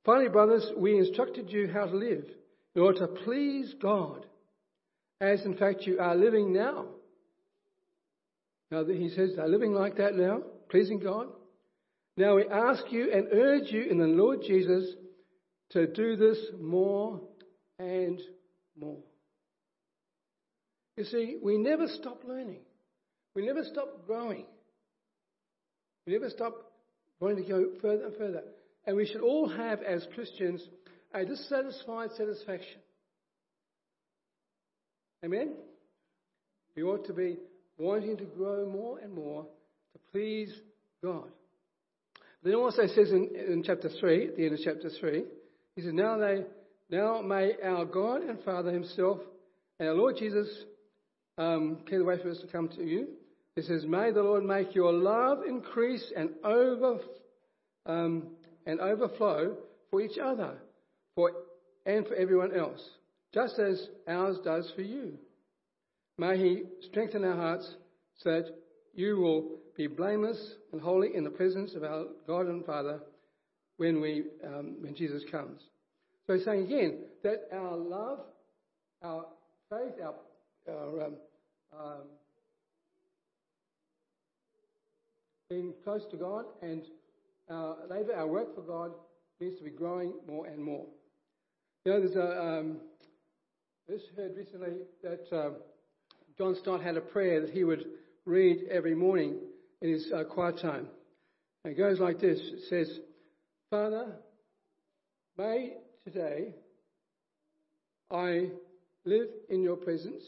Finally, 0.04 0.28
brothers, 0.28 0.70
we 0.76 0.98
instructed 0.98 1.50
you 1.50 1.68
how 1.72 1.86
to 1.86 1.96
live 1.96 2.24
in 2.74 2.82
order 2.82 3.00
to 3.00 3.06
please 3.06 3.74
God, 3.80 4.26
as 5.20 5.44
in 5.44 5.56
fact 5.56 5.86
you 5.86 6.00
are 6.00 6.16
living 6.16 6.52
now. 6.52 6.86
Now, 8.70 8.84
he 8.84 9.10
says 9.10 9.32
they're 9.36 9.48
living 9.48 9.74
like 9.74 9.96
that 9.98 10.14
now, 10.14 10.40
pleasing 10.70 10.98
God. 10.98 11.28
Now 12.16 12.36
we 12.36 12.46
ask 12.46 12.84
you 12.90 13.12
and 13.12 13.28
urge 13.32 13.70
you 13.70 13.84
in 13.84 13.98
the 13.98 14.06
Lord 14.06 14.40
Jesus 14.46 14.94
to 15.70 15.86
do 15.86 16.16
this 16.16 16.38
more 16.60 17.20
and 17.78 18.20
more. 18.78 19.02
You 20.96 21.04
see, 21.04 21.38
we 21.42 21.56
never 21.56 21.86
stop 21.88 22.22
learning. 22.26 22.60
We 23.34 23.46
never 23.46 23.64
stop 23.64 24.06
growing. 24.06 24.44
We 26.06 26.12
never 26.12 26.28
stop 26.28 26.72
wanting 27.20 27.44
to 27.44 27.48
go 27.48 27.66
further 27.80 28.06
and 28.06 28.16
further. 28.16 28.42
And 28.86 28.96
we 28.96 29.06
should 29.06 29.20
all 29.20 29.48
have, 29.48 29.80
as 29.82 30.06
Christians, 30.14 30.62
a 31.14 31.24
dissatisfied 31.24 32.10
satisfaction. 32.16 32.80
Amen? 35.24 35.54
We 36.74 36.82
ought 36.82 37.06
to 37.06 37.12
be 37.12 37.36
wanting 37.78 38.16
to 38.16 38.24
grow 38.24 38.66
more 38.66 38.98
and 38.98 39.12
more 39.12 39.44
to 39.44 39.98
please 40.10 40.52
God. 41.02 41.28
Then 42.42 42.54
also 42.54 42.86
says 42.86 43.10
in, 43.10 43.30
in 43.36 43.62
chapter 43.64 43.88
3, 44.00 44.28
at 44.28 44.36
the 44.36 44.44
end 44.44 44.54
of 44.54 44.60
chapter 44.64 44.90
3, 44.98 45.24
he 45.76 45.82
says, 45.82 45.92
Now 45.92 46.18
they 46.18 46.44
now 46.90 47.22
may 47.22 47.52
our 47.64 47.84
God 47.84 48.22
and 48.22 48.42
Father 48.42 48.72
Himself 48.72 49.18
and 49.78 49.88
our 49.88 49.94
Lord 49.94 50.16
Jesus 50.18 50.48
um, 51.38 51.78
clear 51.86 52.00
the 52.00 52.04
way 52.04 52.20
for 52.20 52.30
us 52.30 52.38
to 52.38 52.46
come 52.48 52.68
to 52.70 52.82
you. 52.82 53.08
It 53.56 53.64
says, 53.64 53.84
May 53.86 54.10
the 54.10 54.22
Lord 54.22 54.44
make 54.44 54.74
your 54.74 54.92
love 54.92 55.38
increase 55.48 56.12
and 56.16 56.30
over 56.44 56.98
um, 57.86 58.28
and 58.66 58.80
overflow 58.80 59.56
for 59.90 60.00
each 60.00 60.18
other 60.18 60.58
for, 61.14 61.32
and 61.86 62.06
for 62.06 62.14
everyone 62.14 62.54
else, 62.54 62.80
just 63.34 63.58
as 63.58 63.88
ours 64.08 64.38
does 64.44 64.70
for 64.74 64.82
you. 64.82 65.18
May 66.18 66.38
He 66.38 66.62
strengthen 66.88 67.24
our 67.24 67.36
hearts 67.36 67.74
so 68.18 68.30
that 68.30 68.54
you 68.94 69.16
will 69.18 69.58
be 69.76 69.86
blameless 69.86 70.54
and 70.72 70.80
holy 70.80 71.14
in 71.14 71.24
the 71.24 71.30
presence 71.30 71.74
of 71.74 71.82
our 71.82 72.04
God 72.26 72.46
and 72.46 72.64
Father 72.64 73.00
when, 73.78 74.00
we, 74.00 74.24
um, 74.44 74.76
when 74.80 74.94
Jesus 74.94 75.22
comes. 75.30 75.60
So 76.26 76.34
he's 76.34 76.44
saying 76.44 76.64
again 76.66 76.98
that 77.22 77.48
our 77.52 77.76
love, 77.76 78.20
our 79.02 79.26
faith, 79.70 79.94
our, 80.02 80.14
our 80.72 81.06
um, 81.06 81.14
um, 81.76 82.02
being 85.48 85.72
close 85.82 86.02
to 86.10 86.16
God 86.16 86.44
and 86.62 86.82
our 87.52 87.76
labour, 87.88 88.14
our 88.14 88.26
work 88.26 88.54
for 88.54 88.62
God 88.62 88.92
needs 89.40 89.56
to 89.58 89.64
be 89.64 89.70
growing 89.70 90.12
more 90.26 90.46
and 90.46 90.62
more. 90.62 90.86
You 91.84 91.92
know, 91.92 92.00
there's 92.00 92.16
a, 92.16 92.42
um, 92.42 92.76
I 93.88 93.92
just 93.92 94.06
heard 94.16 94.36
recently 94.36 94.78
that 95.02 95.36
uh, 95.36 95.50
John 96.38 96.54
Stott 96.54 96.82
had 96.82 96.96
a 96.96 97.00
prayer 97.00 97.40
that 97.40 97.50
he 97.50 97.64
would 97.64 97.84
read 98.24 98.68
every 98.70 98.94
morning 98.94 99.38
in 99.80 99.90
his 99.90 100.12
uh, 100.12 100.24
quiet 100.24 100.58
time. 100.58 100.86
And 101.64 101.74
it 101.74 101.76
goes 101.76 101.98
like 102.00 102.20
this 102.20 102.38
it 102.38 102.60
says, 102.68 103.00
Father, 103.70 104.12
may 105.36 105.74
today 106.04 106.54
I 108.10 108.50
live 109.04 109.28
in 109.48 109.62
your 109.62 109.76
presence 109.76 110.22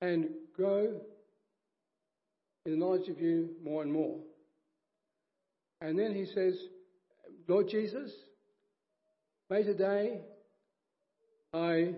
and 0.00 0.28
grow 0.54 1.00
in 2.66 2.72
the 2.72 2.78
knowledge 2.78 3.08
of 3.08 3.20
you 3.20 3.50
more 3.62 3.82
and 3.82 3.92
more. 3.92 4.18
And 5.80 5.98
then 5.98 6.14
he 6.14 6.26
says, 6.26 6.58
Lord 7.46 7.68
Jesus, 7.68 8.10
may 9.48 9.62
today 9.62 10.20
I 11.54 11.94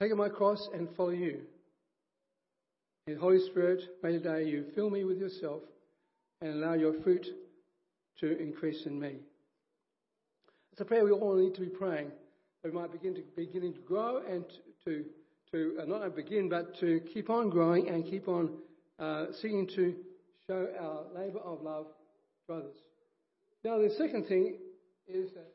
take 0.00 0.12
up 0.12 0.18
my 0.18 0.28
cross 0.28 0.68
and 0.72 0.88
follow 0.96 1.10
you. 1.10 1.40
And 3.06 3.18
Holy 3.18 3.40
Spirit, 3.46 3.82
may 4.02 4.12
today 4.12 4.44
you 4.44 4.66
fill 4.74 4.90
me 4.90 5.04
with 5.04 5.18
yourself 5.18 5.62
and 6.40 6.54
allow 6.54 6.74
your 6.74 6.94
fruit 7.02 7.26
to 8.20 8.38
increase 8.38 8.86
in 8.86 8.98
me. 8.98 9.16
It's 10.72 10.80
a 10.80 10.84
prayer 10.84 11.04
we 11.04 11.10
all 11.10 11.34
need 11.34 11.54
to 11.54 11.60
be 11.60 11.68
praying. 11.68 12.10
We 12.64 12.70
might 12.70 12.92
begin 12.92 13.14
to 13.14 13.22
beginning 13.36 13.74
to 13.74 13.80
grow 13.80 14.22
and 14.28 14.44
to 14.84 15.04
to 15.52 15.78
uh, 15.80 15.84
not 15.84 16.02
only 16.02 16.22
begin 16.22 16.48
but 16.48 16.78
to 16.78 17.00
keep 17.12 17.28
on 17.28 17.50
growing 17.50 17.88
and 17.88 18.04
keep 18.04 18.28
on 18.28 18.50
uh, 18.98 19.26
seeking 19.32 19.66
to 19.66 19.94
show 20.50 20.66
our 20.80 21.04
labour 21.14 21.38
of 21.38 21.62
love 21.62 21.86
to 22.48 22.54
others. 22.54 22.74
Now 23.62 23.78
the 23.78 23.90
second 23.90 24.26
thing 24.26 24.56
is 25.06 25.30
that 25.34 25.52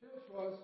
the 0.00 0.06
church 0.06 0.22
was 0.32 0.54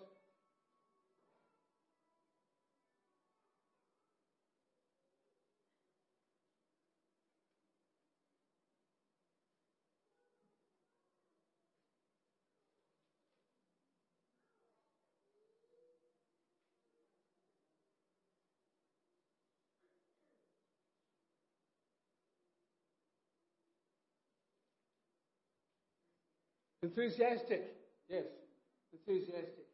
Enthusiastic. 26.85 27.63
Yes, 28.11 28.25
enthusiastic. 28.93 29.65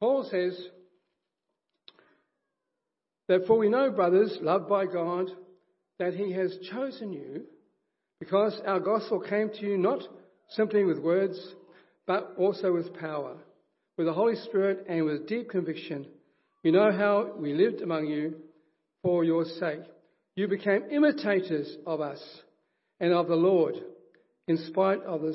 Paul 0.00 0.26
says 0.30 0.58
that 3.28 3.46
for 3.46 3.58
we 3.58 3.68
know, 3.68 3.90
brothers, 3.90 4.38
loved 4.40 4.70
by 4.70 4.86
God, 4.86 5.26
that 5.98 6.14
he 6.14 6.32
has 6.32 6.56
chosen 6.72 7.12
you 7.12 7.44
because 8.20 8.58
our 8.66 8.80
gospel 8.80 9.20
came 9.20 9.50
to 9.50 9.66
you 9.66 9.76
not 9.76 10.00
simply 10.48 10.84
with 10.84 10.98
words, 10.98 11.38
but 12.06 12.32
also 12.38 12.72
with 12.72 12.94
power, 12.94 13.36
with 13.98 14.06
the 14.06 14.14
Holy 14.14 14.36
Spirit 14.36 14.86
and 14.88 15.04
with 15.04 15.28
deep 15.28 15.50
conviction. 15.50 16.06
You 16.62 16.72
know 16.72 16.90
how 16.90 17.32
we 17.36 17.52
lived 17.52 17.82
among 17.82 18.06
you 18.06 18.36
for 19.02 19.24
your 19.24 19.44
sake. 19.44 19.82
You 20.36 20.48
became 20.48 20.84
imitators 20.90 21.76
of 21.86 22.00
us 22.00 22.22
and 23.00 23.12
of 23.12 23.28
the 23.28 23.36
Lord. 23.36 23.74
In 24.46 24.58
spite 24.58 25.02
of 25.02 25.22
the 25.22 25.34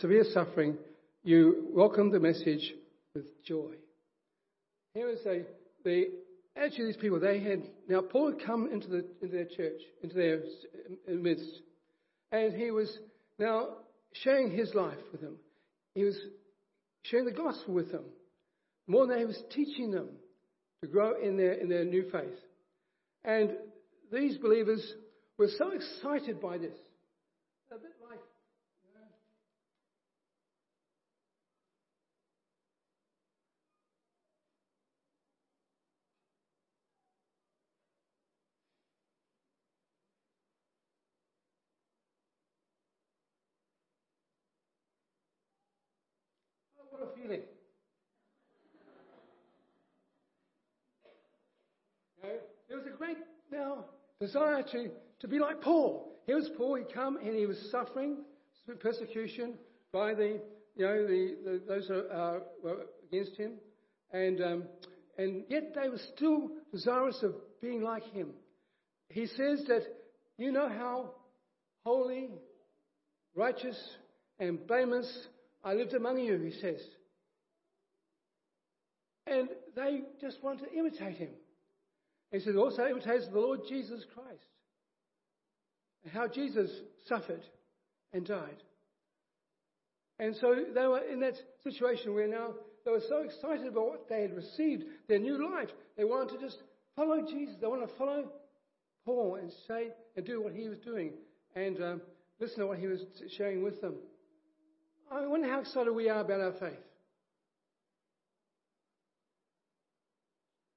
severe 0.00 0.24
suffering, 0.32 0.76
you 1.22 1.68
welcomed 1.70 2.12
the 2.12 2.20
message 2.20 2.74
with 3.14 3.24
joy. 3.44 3.74
Here 4.94 5.08
is 5.08 5.24
a, 5.26 5.42
the 5.84 6.06
of 6.56 6.72
these 6.76 6.96
people. 6.96 7.20
They 7.20 7.40
had, 7.40 7.62
now 7.88 8.00
Paul 8.02 8.32
had 8.32 8.44
come 8.44 8.68
into, 8.72 8.88
the, 8.88 9.06
into 9.20 9.34
their 9.34 9.46
church, 9.46 9.80
into 10.02 10.14
their 10.14 10.42
midst, 11.08 11.62
and 12.30 12.52
he 12.54 12.70
was 12.70 12.98
now 13.38 13.68
sharing 14.12 14.50
his 14.50 14.74
life 14.74 14.98
with 15.12 15.20
them. 15.20 15.36
He 15.94 16.04
was 16.04 16.18
sharing 17.02 17.26
the 17.26 17.32
gospel 17.32 17.74
with 17.74 17.92
them. 17.92 18.04
More 18.86 19.06
than 19.06 19.16
that, 19.16 19.20
he 19.20 19.26
was 19.26 19.42
teaching 19.50 19.90
them 19.90 20.08
to 20.82 20.88
grow 20.88 21.14
in 21.22 21.36
their, 21.36 21.52
in 21.52 21.68
their 21.68 21.84
new 21.84 22.10
faith. 22.10 22.38
And 23.24 23.52
these 24.12 24.36
believers 24.38 24.94
were 25.42 25.48
so 25.58 25.72
excited 25.72 26.40
by 26.40 26.56
this. 26.56 26.70
A 27.72 27.74
bit 27.74 27.90
like, 28.08 28.20
oh, 46.78 46.84
what 46.90 47.02
a 47.02 47.20
feeling. 47.20 47.40
You 52.22 52.28
know, 52.28 52.34
there 52.68 52.78
was 52.78 52.86
a 52.86 52.96
great 52.96 53.16
now 53.50 53.86
desire 54.22 54.62
to, 54.62 54.90
to 55.20 55.28
be 55.28 55.38
like 55.38 55.60
Paul. 55.60 56.12
Here 56.26 56.36
was 56.36 56.48
Paul, 56.56 56.76
he 56.76 56.84
come 56.94 57.16
and 57.16 57.34
he 57.34 57.46
was 57.46 57.58
suffering 57.70 58.18
persecution 58.80 59.54
by 59.92 60.14
the, 60.14 60.40
you 60.76 60.86
know, 60.86 61.06
the, 61.06 61.36
the 61.44 61.62
those 61.66 61.88
who 61.88 62.08
uh, 62.08 62.38
were 62.62 62.86
against 63.08 63.36
him. 63.36 63.54
And, 64.12 64.40
um, 64.40 64.64
and 65.18 65.44
yet 65.48 65.74
they 65.74 65.88
were 65.88 66.00
still 66.14 66.50
desirous 66.70 67.20
of 67.22 67.34
being 67.60 67.82
like 67.82 68.04
him. 68.12 68.28
He 69.08 69.26
says 69.26 69.64
that 69.66 69.82
you 70.38 70.52
know 70.52 70.68
how 70.68 71.10
holy, 71.84 72.30
righteous, 73.34 73.76
and 74.38 74.64
blameless 74.66 75.26
I 75.64 75.74
lived 75.74 75.94
among 75.94 76.18
you, 76.18 76.38
he 76.38 76.52
says. 76.60 76.80
And 79.26 79.48
they 79.74 80.02
just 80.20 80.42
want 80.42 80.60
to 80.60 80.72
imitate 80.72 81.16
him. 81.16 81.30
He 82.32 82.40
says 82.40 82.56
also 82.56 82.86
imitators 82.86 83.26
of 83.26 83.34
the 83.34 83.40
Lord 83.40 83.60
Jesus 83.68 84.04
Christ 84.14 84.48
and 86.02 86.12
how 86.12 86.26
Jesus 86.26 86.70
suffered 87.06 87.42
and 88.12 88.26
died. 88.26 88.62
And 90.18 90.34
so 90.40 90.54
they 90.74 90.86
were 90.86 91.00
in 91.00 91.20
that 91.20 91.34
situation 91.62 92.14
where 92.14 92.28
now 92.28 92.54
they 92.84 92.90
were 92.90 93.02
so 93.08 93.18
excited 93.18 93.66
about 93.66 93.86
what 93.86 94.08
they 94.08 94.22
had 94.22 94.34
received, 94.34 94.84
their 95.08 95.18
new 95.18 95.52
life. 95.54 95.68
They 95.96 96.04
wanted 96.04 96.34
to 96.34 96.40
just 96.40 96.58
follow 96.96 97.20
Jesus. 97.22 97.56
They 97.60 97.66
wanted 97.66 97.88
to 97.88 97.96
follow 97.96 98.24
Paul 99.04 99.36
and 99.40 99.52
say 99.68 99.88
and 100.16 100.24
do 100.24 100.42
what 100.42 100.52
he 100.52 100.68
was 100.68 100.78
doing 100.78 101.12
and 101.54 101.82
um, 101.82 102.02
listen 102.40 102.60
to 102.60 102.66
what 102.66 102.78
he 102.78 102.86
was 102.86 103.00
sharing 103.36 103.62
with 103.62 103.80
them. 103.80 103.96
I 105.10 105.26
wonder 105.26 105.48
how 105.48 105.60
excited 105.60 105.92
we 105.92 106.08
are 106.08 106.20
about 106.20 106.40
our 106.40 106.52
faith. 106.52 106.78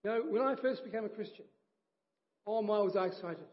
You 0.06 0.12
know, 0.12 0.22
when 0.30 0.41
I 0.44 0.54
first 0.62 0.84
became 0.84 1.04
a 1.04 1.10
Christian, 1.10 1.46
oh 2.46 2.62
my 2.62 2.78
was 2.78 2.96
I 2.96 3.08
excited. 3.08 3.48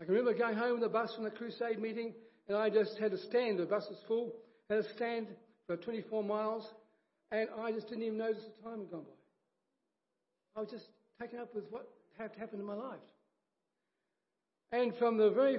I 0.00 0.04
can 0.04 0.14
remember 0.14 0.38
going 0.38 0.54
home 0.54 0.74
on 0.74 0.80
the 0.80 0.88
bus 0.88 1.12
from 1.12 1.24
the 1.24 1.30
crusade 1.30 1.80
meeting, 1.80 2.14
and 2.46 2.56
I 2.56 2.70
just 2.70 2.96
had 2.96 3.10
to 3.10 3.18
stand. 3.18 3.58
The 3.58 3.66
bus 3.66 3.88
was 3.90 3.98
full. 4.06 4.32
Had 4.70 4.84
to 4.84 4.94
stand 4.94 5.26
for 5.66 5.76
24 5.76 6.22
miles, 6.22 6.72
and 7.32 7.48
I 7.60 7.72
just 7.72 7.88
didn't 7.88 8.04
even 8.04 8.18
notice 8.18 8.44
the 8.44 8.62
time 8.62 8.78
had 8.78 8.90
gone 8.92 9.02
by. 9.02 10.60
I 10.60 10.60
was 10.60 10.70
just 10.70 10.86
taken 11.20 11.40
up 11.40 11.52
with 11.52 11.64
what 11.70 11.88
had 12.16 12.30
happened 12.38 12.60
in 12.60 12.66
my 12.66 12.74
life. 12.74 13.00
And 14.70 14.94
from 14.94 15.16
the 15.16 15.30
very 15.30 15.58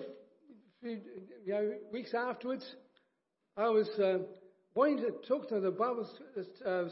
few 0.81 1.01
you 1.45 1.53
know, 1.53 1.73
weeks 1.91 2.13
afterwards, 2.13 2.63
I 3.57 3.67
was 3.67 3.89
uh, 3.99 4.19
wanting 4.73 4.99
to 4.99 5.11
talk 5.27 5.49
to 5.49 5.59
the 5.59 5.71
Bible 5.71 6.07
uh, 6.65 6.83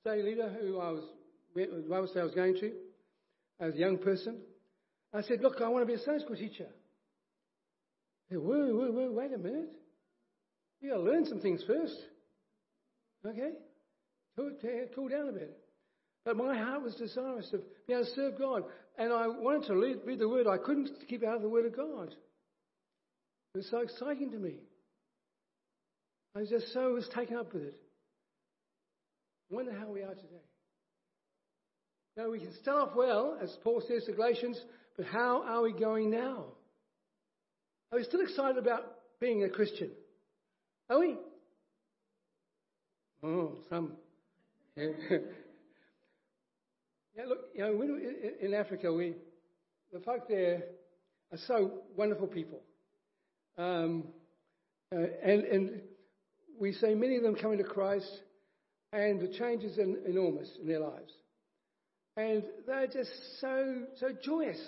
study 0.00 0.22
leader 0.22 0.48
who 0.58 0.80
I 0.80 0.92
was, 0.92 1.04
study 1.52 2.20
I 2.20 2.22
was 2.22 2.34
going 2.34 2.54
to 2.60 2.72
as 3.60 3.74
a 3.74 3.78
young 3.78 3.98
person. 3.98 4.38
I 5.12 5.22
said, 5.22 5.40
Look, 5.40 5.60
I 5.60 5.68
want 5.68 5.82
to 5.82 5.86
be 5.86 6.00
a 6.00 6.04
Sunday 6.04 6.24
school 6.24 6.36
teacher. 6.36 6.66
Whoa, 8.30 8.38
whoa, 8.38 8.92
whoa, 8.92 9.10
wait 9.10 9.32
a 9.32 9.38
minute. 9.38 9.70
You 10.80 10.90
got 10.90 10.96
to 10.98 11.02
learn 11.02 11.26
some 11.26 11.40
things 11.40 11.62
first. 11.66 11.96
Okay? 13.26 13.52
Cool 14.36 15.08
down 15.08 15.28
a 15.28 15.32
bit. 15.32 15.58
But 16.24 16.36
my 16.36 16.56
heart 16.56 16.82
was 16.82 16.94
desirous 16.94 17.50
of 17.52 17.60
being 17.86 17.98
able 17.98 18.04
to 18.04 18.14
serve 18.14 18.38
God. 18.38 18.62
And 18.98 19.12
I 19.12 19.26
wanted 19.26 19.66
to 19.66 19.74
read, 19.74 19.98
read 20.04 20.18
the 20.18 20.28
Word. 20.28 20.46
I 20.46 20.58
couldn't 20.58 20.90
keep 21.08 21.24
out 21.24 21.36
of 21.36 21.42
the 21.42 21.48
Word 21.48 21.66
of 21.66 21.76
God. 21.76 22.14
It 23.54 23.58
was 23.58 23.68
so 23.70 23.78
exciting 23.78 24.30
to 24.30 24.38
me. 24.38 24.54
I 26.36 26.40
was 26.40 26.48
just 26.48 26.72
so 26.72 26.92
was 26.92 27.08
taken 27.14 27.36
up 27.36 27.52
with 27.52 27.64
it. 27.64 27.74
I 29.50 29.54
wonder 29.54 29.72
how 29.72 29.90
we 29.90 30.02
are 30.02 30.14
today. 30.14 30.49
Now 32.16 32.30
we 32.30 32.40
can 32.40 32.52
start 32.60 32.88
off 32.88 32.96
well, 32.96 33.38
as 33.40 33.56
Paul 33.62 33.82
says 33.86 34.04
to 34.04 34.12
Galatians, 34.12 34.60
but 34.96 35.06
how 35.06 35.42
are 35.44 35.62
we 35.62 35.72
going 35.72 36.10
now? 36.10 36.46
Are 37.92 37.98
we 37.98 38.04
still 38.04 38.20
excited 38.20 38.58
about 38.58 38.84
being 39.20 39.44
a 39.44 39.48
Christian? 39.48 39.90
Are 40.88 40.98
we? 40.98 41.16
Oh, 43.22 43.56
some. 43.68 43.92
Yeah, 47.16 47.24
look, 47.26 47.38
you 47.54 47.60
know, 47.60 47.98
in 48.40 48.54
Africa, 48.54 48.92
we, 48.92 49.14
the 49.92 50.00
folk 50.00 50.28
there 50.28 50.62
are 51.32 51.38
so 51.46 51.82
wonderful 51.96 52.26
people. 52.26 52.60
Um, 53.58 54.04
uh, 54.94 55.00
and, 55.22 55.44
and 55.44 55.80
we 56.58 56.72
see 56.72 56.94
many 56.94 57.16
of 57.16 57.22
them 57.22 57.34
coming 57.34 57.58
to 57.58 57.64
Christ, 57.64 58.10
and 58.92 59.20
the 59.20 59.28
change 59.28 59.64
is 59.64 59.78
enormous 59.78 60.48
in 60.60 60.68
their 60.68 60.80
lives. 60.80 61.12
And 62.20 62.42
they're 62.66 62.86
just 62.86 63.10
so, 63.40 63.84
so 63.98 64.08
joyous. 64.22 64.60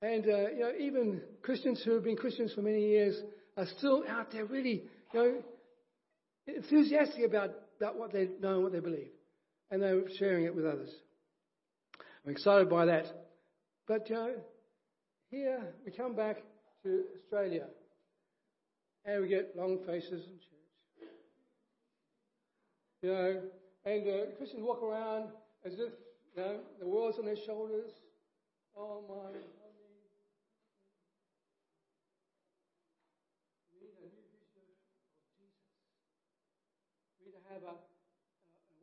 And 0.00 0.24
uh, 0.24 0.50
you 0.50 0.60
know, 0.60 0.72
even 0.78 1.20
Christians 1.42 1.82
who 1.84 1.92
have 1.92 2.04
been 2.04 2.16
Christians 2.16 2.54
for 2.54 2.62
many 2.62 2.80
years 2.80 3.14
are 3.58 3.66
still 3.76 4.04
out 4.08 4.32
there 4.32 4.46
really, 4.46 4.84
you 5.12 5.20
know, 5.20 5.34
enthusiastic 6.46 7.26
about, 7.26 7.50
about 7.78 7.98
what 7.98 8.14
they 8.14 8.28
know 8.40 8.54
and 8.54 8.62
what 8.62 8.72
they 8.72 8.80
believe. 8.80 9.10
And 9.70 9.82
they're 9.82 10.00
sharing 10.18 10.46
it 10.46 10.56
with 10.56 10.64
others. 10.64 10.88
I'm 12.24 12.32
excited 12.32 12.70
by 12.70 12.86
that. 12.86 13.04
But, 13.86 14.08
you 14.08 14.16
know, 14.16 14.34
here 15.30 15.60
we 15.84 15.92
come 15.92 16.16
back 16.16 16.38
to 16.84 17.04
Australia 17.18 17.66
and 19.04 19.20
we 19.20 19.28
get 19.28 19.54
long 19.56 19.80
faces 19.86 20.24
in 20.24 20.38
church. 20.38 21.10
You 23.02 23.10
know, 23.10 23.42
and 23.84 24.08
uh, 24.08 24.36
Christians 24.38 24.62
walk 24.64 24.82
around 24.82 25.28
as 25.66 25.74
if, 25.74 25.92
you 26.36 26.42
know, 26.42 26.56
the 26.78 26.86
world's 26.86 27.18
on 27.18 27.24
their 27.24 27.36
shoulders. 27.46 27.90
Oh 28.76 29.02
my, 29.08 29.38
We 37.18 37.26
need 37.26 37.32
to 37.32 37.42
have 37.52 37.62
a, 37.62 37.74
an 37.74 37.76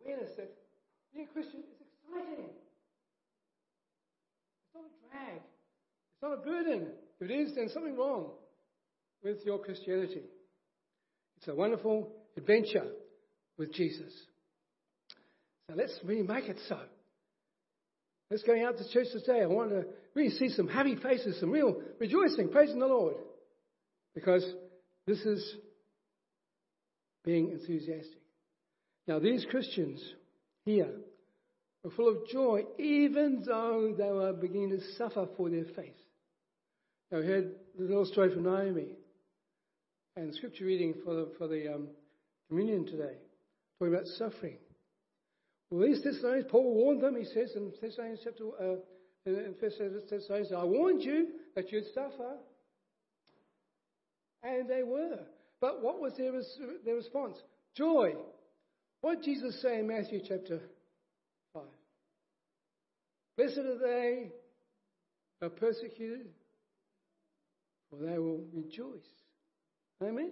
awareness 0.04 0.32
that 0.38 0.52
being 1.14 1.28
a 1.28 1.34
Christian 1.34 1.62
is 1.62 1.66
exciting. 1.82 2.52
It's 4.66 4.76
not 4.76 4.84
a 4.84 4.92
drag. 5.10 5.42
It's 5.42 6.22
not 6.22 6.34
a 6.34 6.38
burden. 6.38 6.88
If 7.20 7.30
it 7.30 7.34
is, 7.34 7.56
then 7.56 7.70
something 7.74 7.98
wrong 7.98 8.32
with 9.24 9.38
your 9.46 9.60
Christianity. 9.60 10.24
It's 11.38 11.48
a 11.48 11.56
wonderful 11.56 12.12
adventure 12.36 12.92
with 13.58 13.74
Jesus. 13.74 14.14
So 15.70 15.76
let's 15.76 15.98
really 16.04 16.24
make 16.24 16.46
it 16.46 16.58
so. 16.68 16.80
Let's 18.30 18.44
go 18.44 18.54
out 18.66 18.78
to 18.78 18.90
church 18.92 19.08
today. 19.14 19.42
I 19.42 19.46
want 19.46 19.70
to 19.70 19.86
really 20.14 20.32
see 20.32 20.50
some 20.50 20.68
happy 20.68 20.96
faces, 20.98 21.40
some 21.40 21.52
real 21.52 21.82
rejoicing, 22.00 22.50
praising 22.50 22.80
the 22.80 22.88
Lord. 22.88 23.16
Because 24.14 24.46
this 25.06 25.20
is 25.20 25.56
being 27.24 27.52
enthusiastic. 27.52 28.22
Now, 29.08 29.20
these 29.20 29.46
Christians 29.50 30.04
here 30.66 30.92
were 31.84 31.92
full 31.92 32.10
of 32.10 32.28
joy, 32.28 32.64
even 32.78 33.44
though 33.46 33.94
they 33.98 34.12
were 34.12 34.34
beginning 34.34 34.72
to 34.72 34.82
suffer 34.98 35.28
for 35.38 35.50
their 35.50 35.64
faith. 35.76 35.96
Now, 37.12 37.20
we 37.20 37.26
heard 37.26 37.52
the 37.78 37.86
little 37.86 38.06
story 38.06 38.34
from 38.34 38.44
Naomi 38.44 38.98
and 40.18 40.34
scripture 40.36 40.66
reading 40.66 40.96
for 41.06 41.14
the, 41.14 41.32
for 41.38 41.48
the 41.48 41.74
um, 41.74 41.88
communion 42.50 42.86
today, 42.86 43.16
talking 43.80 43.94
about 43.94 44.08
suffering. 44.08 44.58
Well, 45.70 45.88
these 45.88 46.04
Thessalonians, 46.04 46.48
Paul 46.50 46.74
warned 46.74 47.02
them, 47.02 47.16
he 47.16 47.26
says 47.26 47.52
in 47.56 47.74
Thessalonians 47.82 48.22
chapter, 48.24 48.46
uh, 48.60 48.76
in 49.26 49.56
Thessalonians, 49.60 50.52
I 50.54 50.64
warned 50.64 51.04
you 51.04 51.28
that 51.56 51.72
you'd 51.72 51.94
suffer. 51.94 52.38
And 54.44 54.70
they 54.70 54.84
were. 54.84 55.20
But 55.60 55.84
what 55.84 56.00
was 56.00 56.14
their, 56.18 56.32
their 56.86 56.96
response? 56.96 57.38
Joy. 57.76 58.14
What 59.02 59.22
did 59.22 59.26
Jesus 59.26 59.62
say 59.62 59.80
in 59.80 59.88
Matthew 59.88 60.22
chapter 60.26 60.62
5? 61.54 61.64
Blessed 63.36 63.60
are 63.60 63.80
they 63.80 64.32
who 65.40 65.46
are 65.48 65.50
persecuted, 65.50 66.28
for 67.90 67.98
they 67.98 68.18
will 68.18 68.42
rejoice. 68.54 69.06
Amen? 70.02 70.32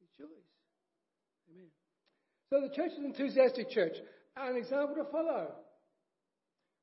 Rejoice. 0.00 0.28
Amen. 1.52 1.68
So 2.50 2.60
the 2.60 2.74
church 2.74 2.92
is 2.92 2.98
an 2.98 3.04
enthusiastic 3.06 3.70
church, 3.70 3.96
an 4.36 4.56
example 4.56 4.96
to 4.96 5.04
follow. 5.04 5.52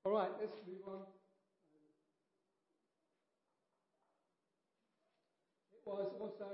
All 0.05 0.11
right, 0.13 0.29
let's 0.39 0.53
move 0.67 0.81
on. 0.87 1.01
It 5.73 5.81
was 5.85 6.13
also 6.19 6.45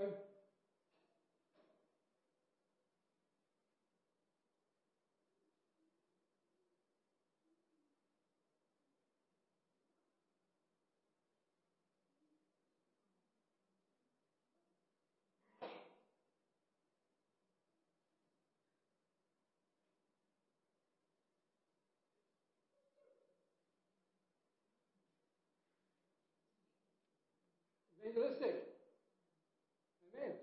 evangelistic. 28.08 28.56
Amen. 30.16 30.36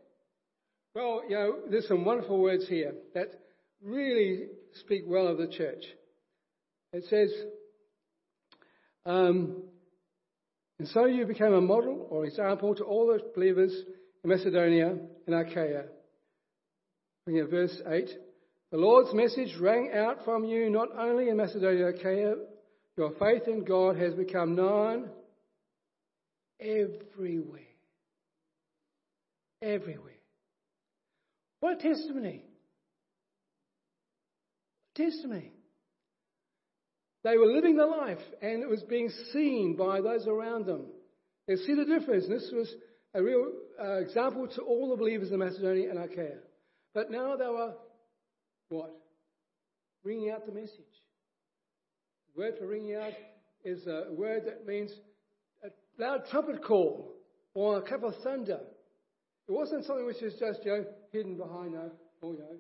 Well, 0.95 1.23
you 1.29 1.37
know, 1.37 1.57
there's 1.71 1.89
some 1.89 2.05
wonderful 2.05 2.41
words 2.41 2.69
here 2.69 2.95
that 3.15 3.29
really 3.83 4.47
speak 4.81 5.03
well 5.07 5.29
of 5.29 5.39
the 5.39 5.49
church. 5.49 5.85
It 6.93 7.05
says, 7.09 7.33
um, 9.07 9.63
and 10.79 10.89
so 10.89 11.07
you 11.07 11.27
became 11.27 11.53
a 11.53 11.61
model 11.61 12.07
or 12.11 12.25
example 12.25 12.75
to 12.75 12.85
all 12.85 13.07
the 13.07 13.21
believers 13.35 13.73
in 14.23 14.31
Macedonia 14.31 14.97
and 15.27 15.35
Achaia. 15.35 15.85
Looking 17.27 17.49
verse 17.49 17.81
8. 17.87 18.09
The 18.71 18.79
Lord's 18.79 19.15
message 19.15 19.57
rang 19.61 19.93
out 19.95 20.25
from 20.25 20.45
you 20.45 20.69
not 20.71 20.89
only 20.99 21.29
in 21.29 21.37
Macedonia 21.37 21.87
and 21.87 21.99
Achaia, 21.99 22.35
your 22.97 23.13
faith 23.19 23.47
in 23.47 23.65
God 23.65 23.97
has 23.99 24.15
become 24.15 24.55
known 24.55 25.11
everywhere. 26.61 27.61
Everywhere. 29.63 30.13
What 31.61 31.81
testimony. 31.81 32.45
Testimony. 34.95 35.53
They 37.25 37.39
were 37.39 37.47
living 37.47 37.77
the 37.77 37.87
life 37.87 38.19
and 38.43 38.63
it 38.63 38.69
was 38.69 38.83
being 38.83 39.11
seen 39.33 39.77
by 39.77 40.03
those 40.03 40.27
around 40.27 40.67
them. 40.67 40.87
They 41.49 41.57
see 41.57 41.75
the 41.75 41.87
difference. 41.87 42.27
This 42.29 42.51
was 42.53 42.73
a 43.15 43.23
real 43.23 43.51
uh, 43.83 44.01
example 44.01 44.47
to 44.49 44.63
all 44.63 44.91
the 44.91 44.97
believers 44.97 45.31
in 45.31 45.39
Macedonia 45.39 45.91
and 45.91 45.99
Achaia. 45.99 46.39
But 46.93 47.11
now 47.11 47.37
they 47.37 47.47
were, 47.47 47.75
what? 48.69 48.93
Bringing 50.03 50.31
out 50.31 50.47
the 50.47 50.53
message. 50.53 50.79
The 52.35 52.41
word 52.43 52.55
for 52.59 52.67
ringing 52.67 52.95
out 52.95 53.13
is 53.65 53.87
a 53.87 54.13
word 54.13 54.43
that 54.47 54.67
means 54.67 54.91
loud 55.99 56.23
trumpet 56.31 56.63
call 56.63 57.15
or 57.55 57.79
a 57.79 57.83
clap 57.83 58.03
of 58.03 58.15
thunder. 58.23 58.61
It 59.49 59.53
wasn't 59.53 59.85
something 59.85 60.07
which 60.07 60.23
is 60.23 60.35
just, 60.39 60.65
you 60.65 60.73
know, 60.73 60.85
hidden 61.13 61.37
behind 61.37 61.75
a, 61.75 61.91
or, 62.23 62.33
you 62.33 62.39
know, 62.39 62.57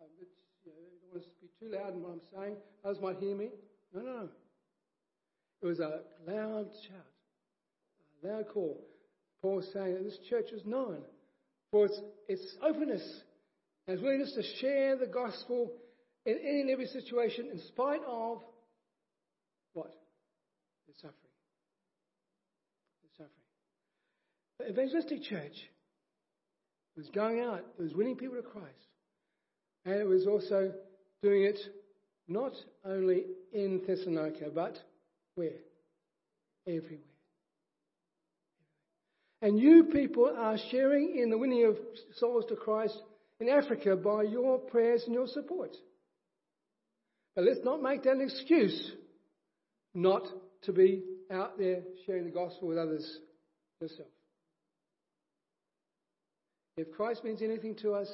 um, 0.00 0.08
it's, 0.20 0.30
you 0.64 0.72
know, 0.72 0.78
I 0.78 0.88
don't 1.02 1.12
want 1.12 1.24
to 1.24 1.30
be 1.40 1.50
too 1.60 1.76
loud 1.76 1.94
in 1.94 2.02
what 2.02 2.12
I'm 2.12 2.20
saying. 2.34 2.56
Others 2.84 2.98
might 3.02 3.18
hear 3.18 3.36
me. 3.36 3.48
No, 3.94 4.00
no, 4.00 4.12
no. 4.12 4.28
It 5.60 5.66
was 5.66 5.78
a 5.78 6.00
loud 6.26 6.66
shout, 6.88 7.06
a 8.24 8.26
loud 8.26 8.48
call. 8.48 8.80
Paul 9.42 9.56
was 9.56 9.68
saying 9.72 9.94
that 9.94 10.04
this 10.04 10.18
church 10.28 10.50
is 10.52 10.64
known 10.64 11.02
for 11.70 11.86
its, 11.86 12.00
its 12.28 12.56
openness 12.62 13.22
and 13.86 13.94
its 13.94 14.02
willingness 14.02 14.32
to 14.34 14.42
share 14.60 14.96
the 14.96 15.06
gospel 15.06 15.72
in 16.24 16.38
any 16.38 16.60
and 16.62 16.70
every 16.70 16.86
situation 16.86 17.48
in 17.52 17.60
spite 17.68 18.00
of 18.06 18.42
what? 19.72 19.92
The 20.86 20.94
suffering. 20.94 21.21
Evangelistic 24.68 25.22
church 25.22 25.54
was 26.96 27.08
going 27.10 27.40
out, 27.40 27.64
it 27.78 27.82
was 27.82 27.94
winning 27.94 28.16
people 28.16 28.36
to 28.36 28.42
Christ. 28.42 28.68
And 29.84 29.94
it 29.94 30.06
was 30.06 30.26
also 30.26 30.72
doing 31.22 31.44
it 31.44 31.58
not 32.28 32.52
only 32.84 33.24
in 33.52 33.82
Thessalonica, 33.86 34.50
but 34.54 34.78
where? 35.34 35.60
Everywhere. 36.66 36.98
And 39.40 39.58
you 39.58 39.84
people 39.84 40.32
are 40.36 40.56
sharing 40.70 41.18
in 41.18 41.30
the 41.30 41.38
winning 41.38 41.64
of 41.64 41.76
souls 42.16 42.44
to 42.48 42.56
Christ 42.56 42.96
in 43.40 43.48
Africa 43.48 43.96
by 43.96 44.22
your 44.22 44.58
prayers 44.58 45.02
and 45.04 45.14
your 45.14 45.26
support. 45.26 45.76
But 47.34 47.44
let's 47.44 47.64
not 47.64 47.82
make 47.82 48.04
that 48.04 48.12
an 48.12 48.20
excuse 48.20 48.92
not 49.94 50.26
to 50.62 50.72
be 50.72 51.02
out 51.30 51.58
there 51.58 51.80
sharing 52.06 52.24
the 52.24 52.30
gospel 52.30 52.68
with 52.68 52.78
others 52.78 53.18
yourself. 53.80 54.08
If 56.76 56.92
Christ 56.92 57.22
means 57.24 57.42
anything 57.42 57.76
to 57.82 57.94
us, 57.94 58.08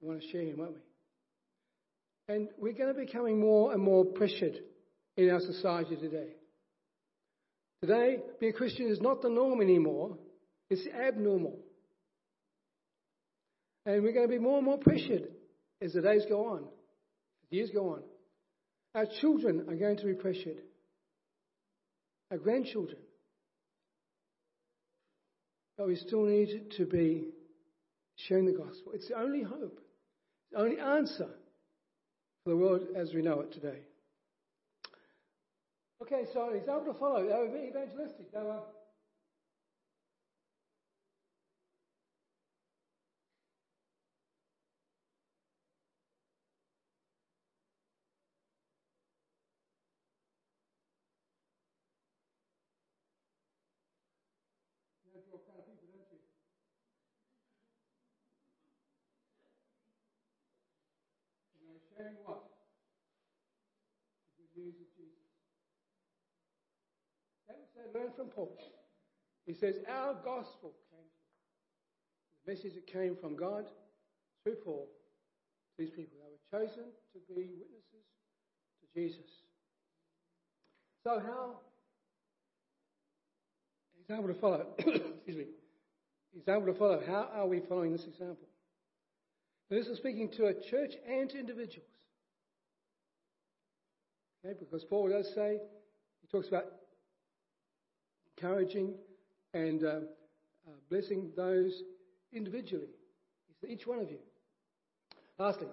we 0.00 0.08
want 0.08 0.22
to 0.22 0.28
share 0.28 0.42
him, 0.42 0.58
won't 0.58 0.74
we? 0.74 2.34
And 2.34 2.48
we're 2.58 2.72
going 2.72 2.92
to 2.92 2.98
be 2.98 3.04
becoming 3.04 3.40
more 3.40 3.72
and 3.72 3.82
more 3.82 4.04
pressured 4.04 4.58
in 5.16 5.30
our 5.30 5.40
society 5.40 5.96
today. 5.96 6.28
Today, 7.82 8.18
being 8.40 8.52
a 8.52 8.56
Christian 8.56 8.86
is 8.86 9.00
not 9.00 9.22
the 9.22 9.28
norm 9.28 9.60
anymore, 9.60 10.16
it's 10.70 10.86
abnormal. 10.86 11.58
And 13.84 14.02
we're 14.02 14.12
going 14.12 14.28
to 14.28 14.32
be 14.32 14.38
more 14.38 14.58
and 14.58 14.64
more 14.64 14.78
pressured 14.78 15.28
as 15.80 15.92
the 15.92 16.00
days 16.00 16.24
go 16.28 16.46
on, 16.46 16.60
as 16.60 17.50
the 17.50 17.56
years 17.56 17.70
go 17.74 17.90
on. 17.90 18.02
Our 18.94 19.06
children 19.20 19.66
are 19.68 19.74
going 19.74 19.96
to 19.96 20.06
be 20.06 20.14
pressured. 20.14 20.62
Our 22.30 22.38
grandchildren. 22.38 22.98
But 25.82 25.88
we 25.88 25.96
still 25.96 26.22
need 26.22 26.70
to 26.76 26.86
be 26.86 27.24
sharing 28.14 28.46
the 28.46 28.52
gospel. 28.52 28.92
It's 28.94 29.08
the 29.08 29.18
only 29.18 29.42
hope, 29.42 29.80
the 30.52 30.58
only 30.60 30.78
answer 30.78 31.26
for 32.44 32.50
the 32.50 32.56
world 32.56 32.86
as 32.94 33.12
we 33.12 33.20
know 33.20 33.40
it 33.40 33.50
today. 33.50 33.80
Okay, 36.00 36.22
so 36.32 36.50
an 36.50 36.56
example 36.56 36.92
to 36.92 36.98
follow. 37.00 37.24
They 37.24 37.34
were 37.34 37.66
evangelistic. 37.66 38.30
They 38.32 38.38
were 38.38 38.60
sharing 61.96 62.16
what? 62.24 62.42
The 64.38 64.44
good 64.54 64.64
news 64.64 64.74
of 64.80 64.88
Jesus. 64.96 65.28
That 67.48 67.56
was 67.58 67.68
they 67.74 67.86
learned 67.98 68.14
from 68.16 68.28
Paul. 68.28 68.56
He 69.46 69.54
says, 69.54 69.76
Our 69.88 70.14
gospel 70.14 70.74
came 70.90 71.10
the 72.44 72.52
message 72.52 72.74
that 72.74 72.86
came 72.86 73.16
from 73.16 73.36
God 73.36 73.66
through 74.42 74.56
Paul. 74.64 74.88
These 75.78 75.90
people, 75.90 76.18
they 76.20 76.30
were 76.30 76.66
chosen 76.66 76.84
to 76.84 77.18
be 77.28 77.48
witnesses 77.58 78.06
to 78.80 79.00
Jesus. 79.00 79.26
So 81.04 81.20
how 81.24 81.60
he's 83.96 84.16
able 84.16 84.28
to 84.28 84.34
follow. 84.34 84.66
excuse 84.78 85.36
me. 85.36 85.46
He's 86.32 86.48
able 86.48 86.66
to 86.66 86.74
follow. 86.74 87.02
How 87.06 87.28
are 87.34 87.46
we 87.46 87.60
following 87.60 87.92
this 87.92 88.06
example? 88.06 88.48
This 89.72 89.86
is 89.86 89.96
speaking 89.96 90.28
to 90.32 90.48
a 90.48 90.52
church 90.52 90.96
and 91.08 91.30
to 91.30 91.38
individuals. 91.38 91.88
Okay, 94.44 94.54
because 94.58 94.84
Paul 94.84 95.08
does 95.08 95.32
say, 95.34 95.60
he 96.20 96.28
talks 96.28 96.46
about 96.46 96.66
encouraging 98.36 98.92
and 99.54 99.82
uh, 99.82 99.86
uh, 100.68 100.72
blessing 100.90 101.30
those 101.34 101.84
individually. 102.34 102.90
He 103.48 103.54
said, 103.58 103.70
each 103.70 103.86
one 103.86 103.98
of 103.98 104.10
you. 104.10 104.18
Lastly, 105.38 105.68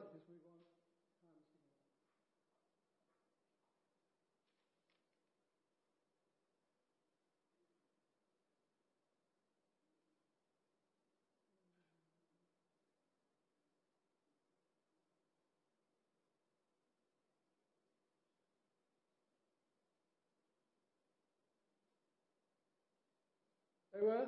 They 24.00 24.06
were 24.06 24.28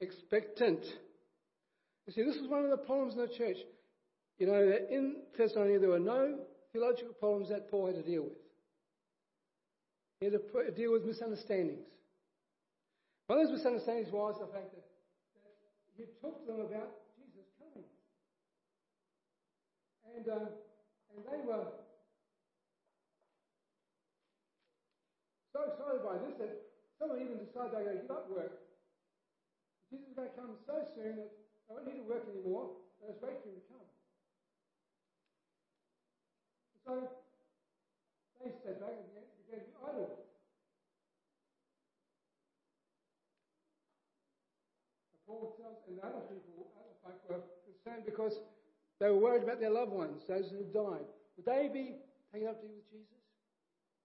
expectant. 0.00 0.84
You 2.06 2.12
see, 2.12 2.22
this 2.22 2.36
is 2.36 2.48
one 2.48 2.64
of 2.64 2.70
the 2.70 2.78
problems 2.78 3.14
in 3.14 3.20
the 3.20 3.28
church. 3.28 3.58
You 4.38 4.46
know, 4.46 4.78
in 4.90 5.16
Thessalonica 5.36 5.80
there 5.80 5.90
were 5.90 5.98
no 5.98 6.38
theological 6.72 7.12
problems 7.14 7.50
that 7.50 7.70
Paul 7.70 7.86
had 7.86 7.96
to 7.96 8.02
deal 8.02 8.22
with. 8.22 8.38
He 10.20 10.26
had 10.26 10.32
to 10.32 10.70
deal 10.72 10.92
with 10.92 11.04
misunderstandings. 11.04 11.84
One 13.26 13.40
of 13.40 13.48
those 13.48 13.58
misunderstandings 13.58 14.10
was 14.10 14.36
the 14.40 14.46
fact 14.46 14.72
that, 14.72 14.80
that 14.80 15.94
he 15.96 16.04
talked 16.22 16.46
to 16.46 16.52
them 16.52 16.60
about 16.60 16.88
Jesus 17.18 17.44
coming. 17.60 17.84
And, 20.16 20.28
uh, 20.28 20.48
and 21.12 21.24
they 21.26 21.46
were 21.46 21.66
so 25.52 25.60
excited 25.68 26.02
by 26.02 26.16
this 26.24 26.38
that 26.38 26.57
Someone 26.98 27.22
even 27.22 27.38
decided 27.38 27.70
they're 27.70 27.86
going 27.86 28.02
to 28.02 28.02
give 28.02 28.10
up 28.10 28.26
work. 28.26 28.58
Jesus 29.86 30.10
is 30.10 30.14
going 30.18 30.28
to 30.28 30.34
come 30.34 30.58
so 30.66 30.82
soon 30.98 31.16
that 31.22 31.30
they 31.30 31.70
won't 31.70 31.86
need 31.86 32.02
to 32.02 32.08
work 32.10 32.26
anymore. 32.26 32.74
They'll 32.98 33.14
just 33.14 33.22
wait 33.22 33.38
for 33.40 33.48
him 33.48 33.56
to 33.56 33.66
come. 33.70 33.88
So 36.82 36.92
they 38.42 38.50
stepped 38.50 38.82
back 38.82 38.98
and 38.98 39.06
began 39.14 39.62
to 39.62 39.70
be 39.70 39.78
idle. 39.78 40.26
Paul 45.28 45.54
tells, 45.60 45.84
and 45.86 46.00
other 46.00 46.24
people, 46.26 46.72
other 46.74 46.96
folk 47.04 47.20
were 47.28 47.44
concerned 47.68 48.04
because 48.08 48.40
they 48.98 49.06
were 49.06 49.20
worried 49.20 49.44
about 49.44 49.60
their 49.60 49.70
loved 49.70 49.92
ones, 49.92 50.24
those 50.26 50.50
who 50.50 50.64
died. 50.72 51.04
Would 51.36 51.46
they 51.46 51.68
be 51.72 52.00
taken 52.32 52.48
up 52.48 52.60
to 52.60 52.66
be 52.66 52.74
with 52.74 52.90
Jesus? 52.90 53.20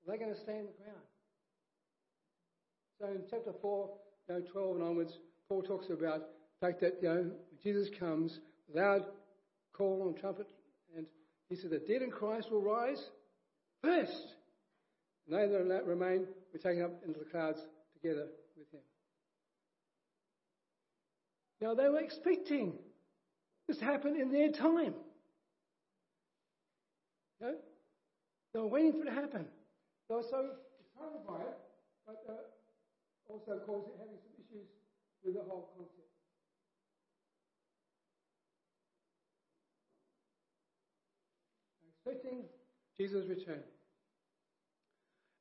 Are 0.03 0.11
they 0.11 0.17
going 0.19 0.35
to 0.35 0.39
stay 0.39 0.59
in 0.59 0.67
the 0.67 0.77
ground? 0.83 1.01
So 3.03 3.09
in 3.09 3.23
chapter 3.29 3.51
4, 3.61 3.89
you 4.29 4.35
know, 4.35 4.41
12 4.49 4.75
and 4.77 4.83
onwards, 4.83 5.17
Paul 5.49 5.61
talks 5.61 5.87
about 5.89 6.21
the 6.21 6.65
fact 6.65 6.79
that, 6.79 6.99
you 7.01 7.09
know, 7.09 7.31
Jesus 7.61 7.89
comes 7.99 8.39
without 8.69 9.13
call 9.73 10.07
and 10.07 10.17
trumpet, 10.17 10.47
and 10.95 11.05
he 11.49 11.57
said 11.57 11.71
the 11.71 11.79
dead 11.79 12.01
in 12.01 12.11
Christ 12.11 12.49
will 12.49 12.61
rise 12.61 13.09
first. 13.83 14.35
And 15.27 15.35
they 15.35 15.67
that 15.67 15.85
remain 15.85 16.27
will 16.53 16.59
taken 16.59 16.81
up 16.81 16.93
into 17.05 17.19
the 17.19 17.25
clouds 17.25 17.59
together 17.93 18.27
with 18.57 18.71
him. 18.71 18.79
Now 21.59 21.73
they 21.73 21.89
were 21.89 21.99
expecting 21.99 22.71
this 23.67 23.79
to 23.79 23.85
happen 23.85 24.15
in 24.15 24.31
their 24.31 24.49
time. 24.49 24.93
You 27.41 27.47
know? 27.47 27.55
They 28.53 28.59
were 28.61 28.67
waiting 28.67 28.93
for 28.93 29.01
it 29.01 29.09
to 29.09 29.11
happen. 29.11 29.45
They 30.07 30.15
were 30.15 30.23
so 30.23 30.51
excited 30.79 31.27
by 31.27 31.41
it, 31.41 31.57
but 32.05 32.23
uh, 32.29 32.33
also 33.33 33.59
causing 33.65 33.93
having 33.97 34.21
some 34.21 34.37
issues 34.37 34.67
with 35.25 35.33
the 35.33 35.41
whole 35.41 35.73
concept. 35.75 36.13
Expecting 42.05 42.43
Jesus' 42.97 43.27
return. 43.27 43.63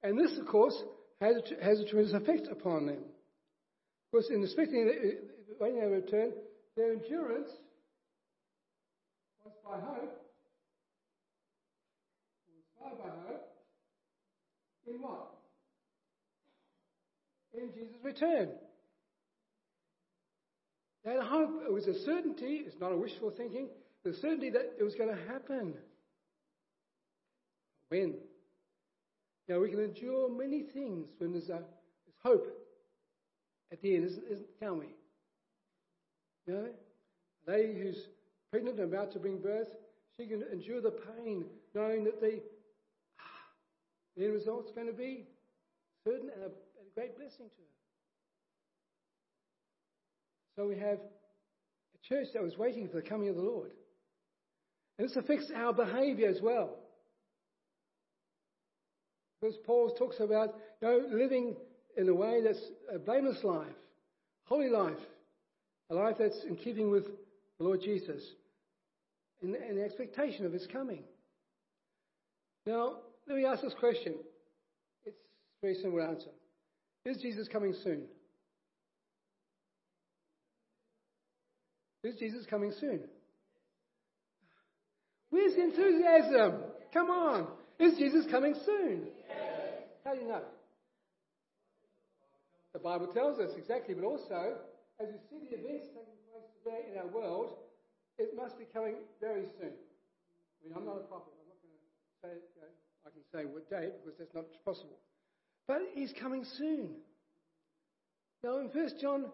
And 0.03 0.19
this, 0.19 0.39
of 0.39 0.47
course, 0.47 0.83
has, 1.21 1.37
has 1.61 1.81
a 1.81 1.85
tremendous 1.85 2.15
effect 2.15 2.49
upon 2.51 2.87
them. 2.87 2.97
Of 2.97 4.11
course, 4.11 4.31
in 4.31 4.43
expecting 4.43 4.91
when 5.59 5.79
they 5.79 5.87
return, 5.87 6.33
their 6.77 6.93
endurance 6.93 7.51
was 9.45 9.55
by 9.65 9.79
hope, 9.79 10.23
was 12.81 12.99
by 12.99 13.09
hope, 13.29 13.49
in 14.87 15.03
what? 15.03 15.32
In 17.55 17.73
Jesus' 17.73 18.03
return. 18.03 18.49
That 21.05 21.23
hope, 21.23 21.63
it 21.67 21.73
was 21.73 21.87
a 21.87 21.95
certainty, 22.05 22.63
it's 22.65 22.81
not 22.81 22.93
a 22.93 22.97
wishful 22.97 23.31
thinking, 23.31 23.69
the 24.05 24.15
certainty 24.15 24.51
that 24.51 24.75
it 24.79 24.85
was 24.85 24.95
going 24.95 25.11
to 25.11 25.23
happen. 25.29 25.75
When? 27.89 28.15
Now 29.49 29.61
we 29.61 29.71
can 29.71 29.81
endure 29.81 30.31
many 30.31 30.63
things 30.63 31.09
when 31.19 31.33
there's, 31.33 31.49
a, 31.49 31.59
there's 31.59 32.19
hope 32.23 32.47
at 33.73 33.83
the 33.83 33.97
end, 33.97 34.05
isn't, 34.05 34.25
isn't, 34.25 34.47
can't 34.61 34.79
we? 34.79 34.87
You 36.47 36.55
know? 36.55 36.69
They 37.47 37.75
who's 37.75 37.99
pregnant 38.51 38.79
and 38.79 38.93
about 38.93 39.13
to 39.13 39.19
bring 39.19 39.39
birth, 39.39 39.69
she 40.17 40.27
can 40.27 40.45
endure 40.53 40.81
the 40.81 40.93
pain 40.93 41.45
knowing 41.75 42.05
that 42.05 42.21
the, 42.21 42.41
ah, 43.19 43.45
the 44.17 44.25
end 44.25 44.35
result's 44.35 44.71
going 44.73 44.87
to 44.87 44.93
be 44.93 45.25
certain 46.05 46.31
and 46.35 46.53
great 46.95 47.17
blessing 47.17 47.49
to 47.49 47.57
them. 47.57 47.73
So 50.57 50.67
we 50.67 50.79
have 50.79 50.99
a 50.99 52.09
church 52.09 52.29
that 52.35 52.43
was 52.43 52.57
waiting 52.59 52.89
for 52.89 52.97
the 52.97 53.09
coming 53.09 53.29
of 53.29 53.37
the 53.37 53.43
Lord. 53.43 53.71
And 54.99 55.09
this 55.09 55.17
affects 55.17 55.51
our 55.55 55.73
behavior 55.73 56.29
as 56.29 56.41
well. 56.43 56.77
Because 59.41 59.57
Paul 59.67 59.95
talks 59.99 60.21
about 60.21 60.55
you 60.81 60.89
know, 60.89 61.01
living 61.11 61.57
in 61.97 62.09
a 62.09 62.15
way 62.15 62.41
that's 62.45 62.63
a 62.95 62.99
blameless 62.99 63.43
life, 63.43 63.75
holy 64.45 64.69
life, 64.69 64.99
a 65.91 65.95
life 65.95 66.17
that's 66.19 66.45
in 66.49 66.57
keeping 66.57 66.91
with 66.91 67.05
the 67.59 67.65
Lord 67.65 67.81
Jesus, 67.83 68.23
in, 69.43 69.55
in 69.69 69.77
the 69.77 69.85
expectation 69.85 70.47
of 70.47 70.53
his 70.53 70.67
coming. 70.73 71.03
Now, 72.67 72.99
let 73.27 73.37
me 73.37 73.45
ask 73.45 73.63
this 73.63 73.75
question. 73.81 74.15
It's 75.05 75.17
a 75.17 75.67
very 75.67 75.75
simple 75.75 76.01
answer. 76.01 76.31
Is 77.05 77.19
Jesus 77.19 77.49
coming 77.49 77.75
soon? 77.83 78.05
Is 82.05 82.17
Jesus 82.17 82.47
coming 82.47 82.73
soon? 82.81 83.01
Where's 85.31 85.55
the 85.55 85.63
enthusiasm? 85.63 86.63
Come 86.93 87.11
on. 87.11 87.49
Is 87.79 87.97
Jesus 87.99 88.27
coming 88.31 88.55
soon? 88.67 89.09
How 90.05 90.15
do 90.15 90.21
you 90.21 90.29
know? 90.29 90.43
The 92.73 92.79
Bible 92.79 93.09
tells 93.09 93.39
us 93.39 93.51
exactly, 93.57 93.95
but 93.95 94.05
also, 94.05 94.57
as 95.01 95.09
we 95.09 95.19
see 95.31 95.47
the 95.49 95.61
events 95.61 95.89
taking 95.93 96.19
place 96.31 96.49
today 96.63 96.93
in 96.93 96.99
our 96.99 97.07
world, 97.07 97.55
it 98.19 98.35
must 98.37 98.59
be 98.59 98.65
coming 98.73 98.97
very 99.21 99.47
soon. 99.59 99.73
I 99.73 100.59
mean, 100.65 100.73
I'm 100.77 100.87
not 100.87 101.03
a 101.03 101.07
prophet. 101.07 101.33
I'm 101.39 101.49
not 101.49 101.59
going 101.61 101.75
to 101.75 101.85
say, 102.23 102.33
you 102.39 102.61
know, 102.61 102.71
I 103.07 103.11
can 103.11 103.25
say 103.31 103.43
what 103.49 103.69
date 103.71 103.99
because 104.03 104.19
that's 104.19 104.35
not 104.35 104.47
possible. 104.65 104.99
But 105.67 105.79
he's 105.95 106.13
coming 106.21 106.45
soon. 106.59 106.91
Now, 108.43 108.59
in 108.59 108.71
First 108.71 108.97
John, 109.01 109.27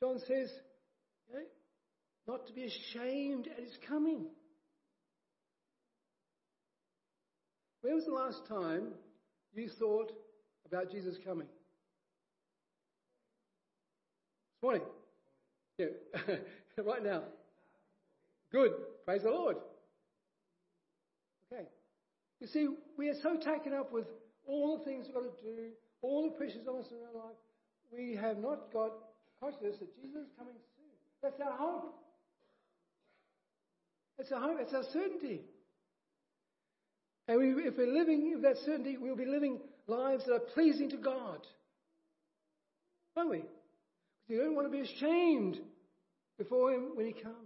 John 0.00 0.18
says, 0.18 0.50
you 1.28 1.34
know, 1.34 1.44
not 2.28 2.46
to 2.46 2.52
be 2.52 2.64
ashamed 2.64 3.48
at 3.48 3.62
his 3.62 3.76
coming. 3.88 4.26
When 7.80 7.94
was 7.94 8.04
the 8.04 8.12
last 8.12 8.46
time 8.48 8.88
you 9.54 9.68
thought 9.78 10.12
about 10.66 10.90
Jesus 10.90 11.16
coming? 11.24 11.48
This 14.54 14.62
morning. 14.62 14.82
Yeah, 15.78 15.86
right 16.84 17.02
now. 17.02 17.22
Good. 18.52 18.72
Praise 19.04 19.22
the 19.22 19.30
Lord. 19.30 19.56
Okay. 21.52 21.64
You 22.40 22.46
see, 22.46 22.68
we 22.96 23.08
are 23.08 23.20
so 23.22 23.36
taken 23.36 23.72
up 23.72 23.92
with 23.92 24.06
all 24.46 24.78
the 24.78 24.84
things 24.84 25.06
we've 25.06 25.14
got 25.14 25.24
to 25.24 25.42
do, 25.42 25.70
all 26.02 26.30
the 26.30 26.36
pressures 26.36 26.66
on 26.68 26.80
us 26.80 26.90
in 26.90 26.98
our 26.98 27.24
life, 27.24 27.36
we 27.92 28.16
have 28.16 28.38
not 28.38 28.72
got 28.72 28.92
consciousness 29.40 29.76
that 29.80 29.94
Jesus 29.96 30.22
is 30.22 30.32
coming 30.38 30.54
soon. 30.76 30.94
That's 31.22 31.40
our 31.40 31.56
hope. 31.56 31.94
That's 34.18 34.32
our 34.32 34.40
hope. 34.40 34.58
That's 34.58 34.74
our 34.74 34.84
certainty. 34.92 35.42
And 37.28 37.38
we, 37.38 37.62
if 37.64 37.76
we're 37.76 37.92
living 37.92 38.32
with 38.34 38.42
that 38.42 38.58
certainty, 38.64 38.96
we'll 38.96 39.16
be 39.16 39.26
living 39.26 39.60
lives 39.86 40.24
that 40.26 40.34
are 40.34 40.40
pleasing 40.40 40.90
to 40.90 40.96
God. 40.96 41.46
Won't 43.16 43.30
we? 43.30 43.38
Because 43.38 43.48
we 44.28 44.36
don't 44.38 44.54
want 44.54 44.66
to 44.66 44.72
be 44.72 44.80
ashamed 44.80 45.60
before 46.38 46.72
Him 46.72 46.92
when 46.94 47.06
He 47.06 47.12
comes. 47.12 47.36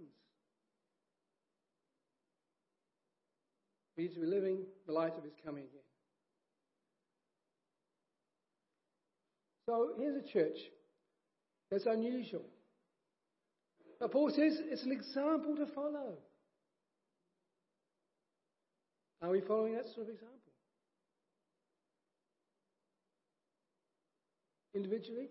We 3.96 4.04
need 4.04 4.14
to 4.14 4.20
be 4.20 4.26
living 4.26 4.58
the 4.86 4.92
light 4.92 5.16
of 5.16 5.24
His 5.24 5.32
coming 5.44 5.64
again. 5.64 5.80
So 9.66 9.90
here's 9.98 10.16
a 10.16 10.32
church 10.32 10.56
that's 11.70 11.86
unusual. 11.86 12.44
Now, 14.00 14.08
Paul 14.08 14.30
says 14.30 14.60
it's 14.64 14.84
an 14.84 14.92
example 14.92 15.56
to 15.56 15.66
follow. 15.74 16.14
Are 19.22 19.30
we 19.30 19.40
following 19.40 19.74
that 19.74 19.86
sort 19.86 20.08
of 20.08 20.14
example? 20.14 20.36
Individually 24.74 25.28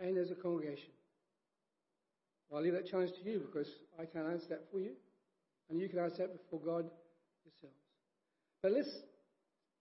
and 0.00 0.16
as 0.18 0.30
a 0.30 0.34
congregation. 0.34 0.90
Well, 2.48 2.58
I'll 2.58 2.64
leave 2.64 2.72
that 2.72 2.90
challenge 2.90 3.10
to 3.22 3.30
you 3.30 3.40
because 3.40 3.68
I 4.00 4.06
can't 4.06 4.26
answer 4.26 4.46
that 4.50 4.64
for 4.72 4.80
you. 4.80 4.92
And 5.70 5.80
you 5.80 5.88
can 5.88 5.98
answer 5.98 6.26
that 6.26 6.32
before 6.32 6.60
God 6.60 6.90
yourselves. 7.44 7.76
But 8.62 8.72
let's 8.72 8.90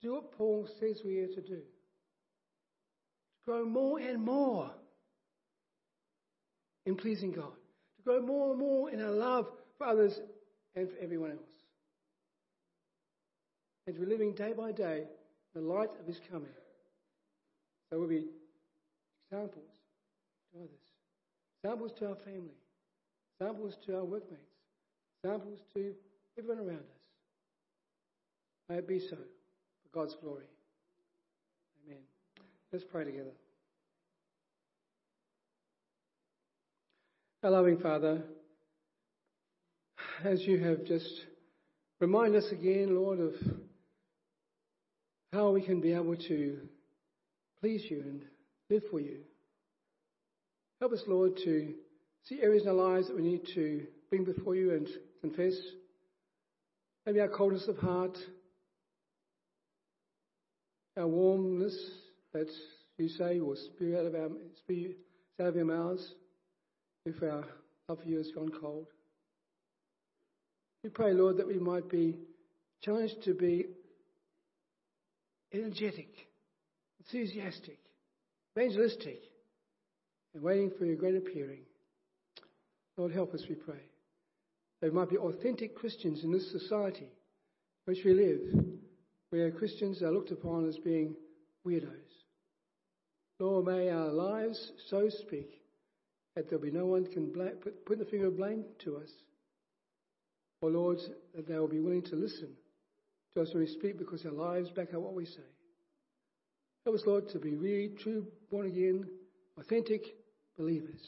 do 0.01 0.13
what 0.13 0.31
Paul 0.37 0.67
says 0.79 1.01
we 1.03 1.19
are 1.19 1.27
to 1.27 1.41
do. 1.41 1.61
To 3.45 3.51
grow 3.51 3.65
more 3.65 3.99
and 3.99 4.23
more 4.23 4.71
in 6.85 6.95
pleasing 6.95 7.31
God. 7.31 7.51
To 7.97 8.03
grow 8.03 8.21
more 8.21 8.51
and 8.51 8.59
more 8.59 8.89
in 8.89 9.01
our 9.01 9.11
love 9.11 9.49
for 9.77 9.87
others 9.87 10.19
and 10.75 10.89
for 10.89 10.97
everyone 11.01 11.31
else. 11.31 11.39
And 13.87 13.97
we're 13.97 14.07
living 14.07 14.33
day 14.33 14.53
by 14.53 14.71
day 14.71 15.03
the 15.53 15.61
light 15.61 15.89
of 15.99 16.07
His 16.07 16.19
coming. 16.31 16.49
So 17.89 17.99
we'll 17.99 18.07
be 18.07 18.25
examples 19.29 19.69
to 20.53 20.59
others, 20.59 20.69
examples 21.63 21.91
to 21.99 22.09
our 22.09 22.15
family, 22.15 22.57
examples 23.39 23.77
to 23.85 23.97
our 23.97 24.05
workmates, 24.05 24.41
examples 25.23 25.59
to 25.75 25.93
everyone 26.37 26.65
around 26.65 26.79
us. 26.79 27.03
May 28.69 28.77
it 28.77 28.87
be 28.87 28.99
so 28.99 29.15
for 29.15 29.89
God's 29.93 30.15
glory. 30.15 30.45
Let's 32.73 32.85
pray 32.91 33.03
together. 33.03 33.29
Our 37.43 37.51
loving 37.51 37.77
Father, 37.77 38.23
as 40.25 40.41
you 40.41 40.57
have 40.57 40.83
just 40.83 41.07
reminded 41.99 42.43
us 42.43 42.51
again, 42.51 42.95
Lord, 42.95 43.19
of 43.19 43.33
how 45.31 45.51
we 45.51 45.61
can 45.61 45.81
be 45.81 45.93
able 45.93 46.15
to 46.15 46.61
please 47.59 47.85
you 47.91 47.99
and 47.99 48.23
live 48.71 48.81
for 48.89 48.99
you. 48.99 49.19
Help 50.79 50.93
us, 50.93 51.03
Lord, 51.05 51.37
to 51.45 51.75
see 52.23 52.41
areas 52.41 52.63
in 52.63 52.69
our 52.69 52.73
lives 52.73 53.05
that 53.05 53.15
we 53.15 53.21
need 53.21 53.45
to 53.53 53.85
bring 54.09 54.23
before 54.23 54.55
you 54.55 54.71
and 54.71 54.87
confess. 55.21 55.53
Maybe 57.05 57.19
our 57.19 57.27
coldness 57.27 57.67
of 57.67 57.77
heart, 57.77 58.17
our 60.97 61.05
warmness 61.07 61.77
that 62.33 62.49
you 62.97 63.07
say 63.09 63.39
will 63.39 63.55
spew 63.55 63.97
out 63.97 64.05
of 64.05 64.15
our, 64.15 64.29
spew 64.57 64.95
out 65.39 65.47
of 65.47 65.57
our 65.57 65.65
mouths 65.65 66.13
if 67.05 67.21
our 67.21 67.43
love 67.87 67.99
for 68.01 68.07
you 68.07 68.17
has 68.17 68.31
gone 68.31 68.51
cold. 68.59 68.87
We 70.83 70.89
pray, 70.89 71.13
Lord, 71.13 71.37
that 71.37 71.47
we 71.47 71.59
might 71.59 71.89
be 71.89 72.17
challenged 72.81 73.23
to 73.23 73.33
be 73.33 73.67
energetic, 75.53 76.09
enthusiastic, 76.99 77.79
evangelistic, 78.57 79.19
and 80.33 80.43
waiting 80.43 80.71
for 80.77 80.85
your 80.85 80.95
great 80.95 81.15
appearing. 81.15 81.61
Lord, 82.97 83.11
help 83.11 83.33
us, 83.33 83.43
we 83.47 83.55
pray. 83.55 83.81
That 84.81 84.91
we 84.91 84.99
might 84.99 85.09
be 85.09 85.17
authentic 85.17 85.75
Christians 85.75 86.23
in 86.23 86.31
this 86.31 86.51
society 86.51 87.05
in 87.05 87.93
which 87.93 88.03
we 88.03 88.13
live, 88.13 88.41
where 89.29 89.51
Christians 89.51 90.01
are 90.01 90.11
looked 90.11 90.31
upon 90.31 90.67
as 90.67 90.77
being 90.77 91.15
weirdos. 91.65 92.12
Lord, 93.39 93.65
may 93.65 93.89
our 93.89 94.11
lives 94.11 94.71
so 94.89 95.09
speak 95.09 95.61
that 96.35 96.49
there'll 96.49 96.63
be 96.63 96.71
no 96.71 96.85
one 96.85 97.05
can 97.05 97.27
put, 97.27 97.85
put 97.85 97.99
the 97.99 98.05
finger 98.05 98.27
of 98.27 98.37
blame 98.37 98.63
to 98.83 98.97
us. 98.97 99.09
Or, 100.61 100.69
Lord, 100.69 100.99
that 101.35 101.47
they 101.47 101.57
will 101.57 101.67
be 101.67 101.79
willing 101.79 102.03
to 102.03 102.15
listen 102.15 102.49
to 103.35 103.41
us 103.41 103.49
when 103.53 103.63
we 103.63 103.69
speak 103.69 103.97
because 103.97 104.25
our 104.25 104.31
lives 104.31 104.69
back 104.69 104.93
up 104.93 105.01
what 105.01 105.13
we 105.13 105.25
say. 105.25 105.41
Help 106.85 106.97
us, 106.97 107.03
Lord, 107.05 107.29
to 107.29 107.39
be 107.39 107.55
really 107.55 107.95
true, 108.01 108.25
born 108.51 108.67
again, 108.67 109.05
authentic 109.57 110.01
believers. 110.57 111.01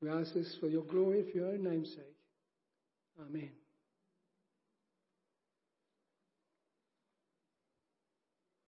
We 0.00 0.10
ask 0.10 0.34
this 0.34 0.56
for 0.60 0.68
your 0.68 0.82
glory, 0.84 1.24
for 1.30 1.38
your 1.38 1.48
own 1.48 1.62
name's 1.62 1.90
sake. 1.90 2.16
Amen. 3.20 3.50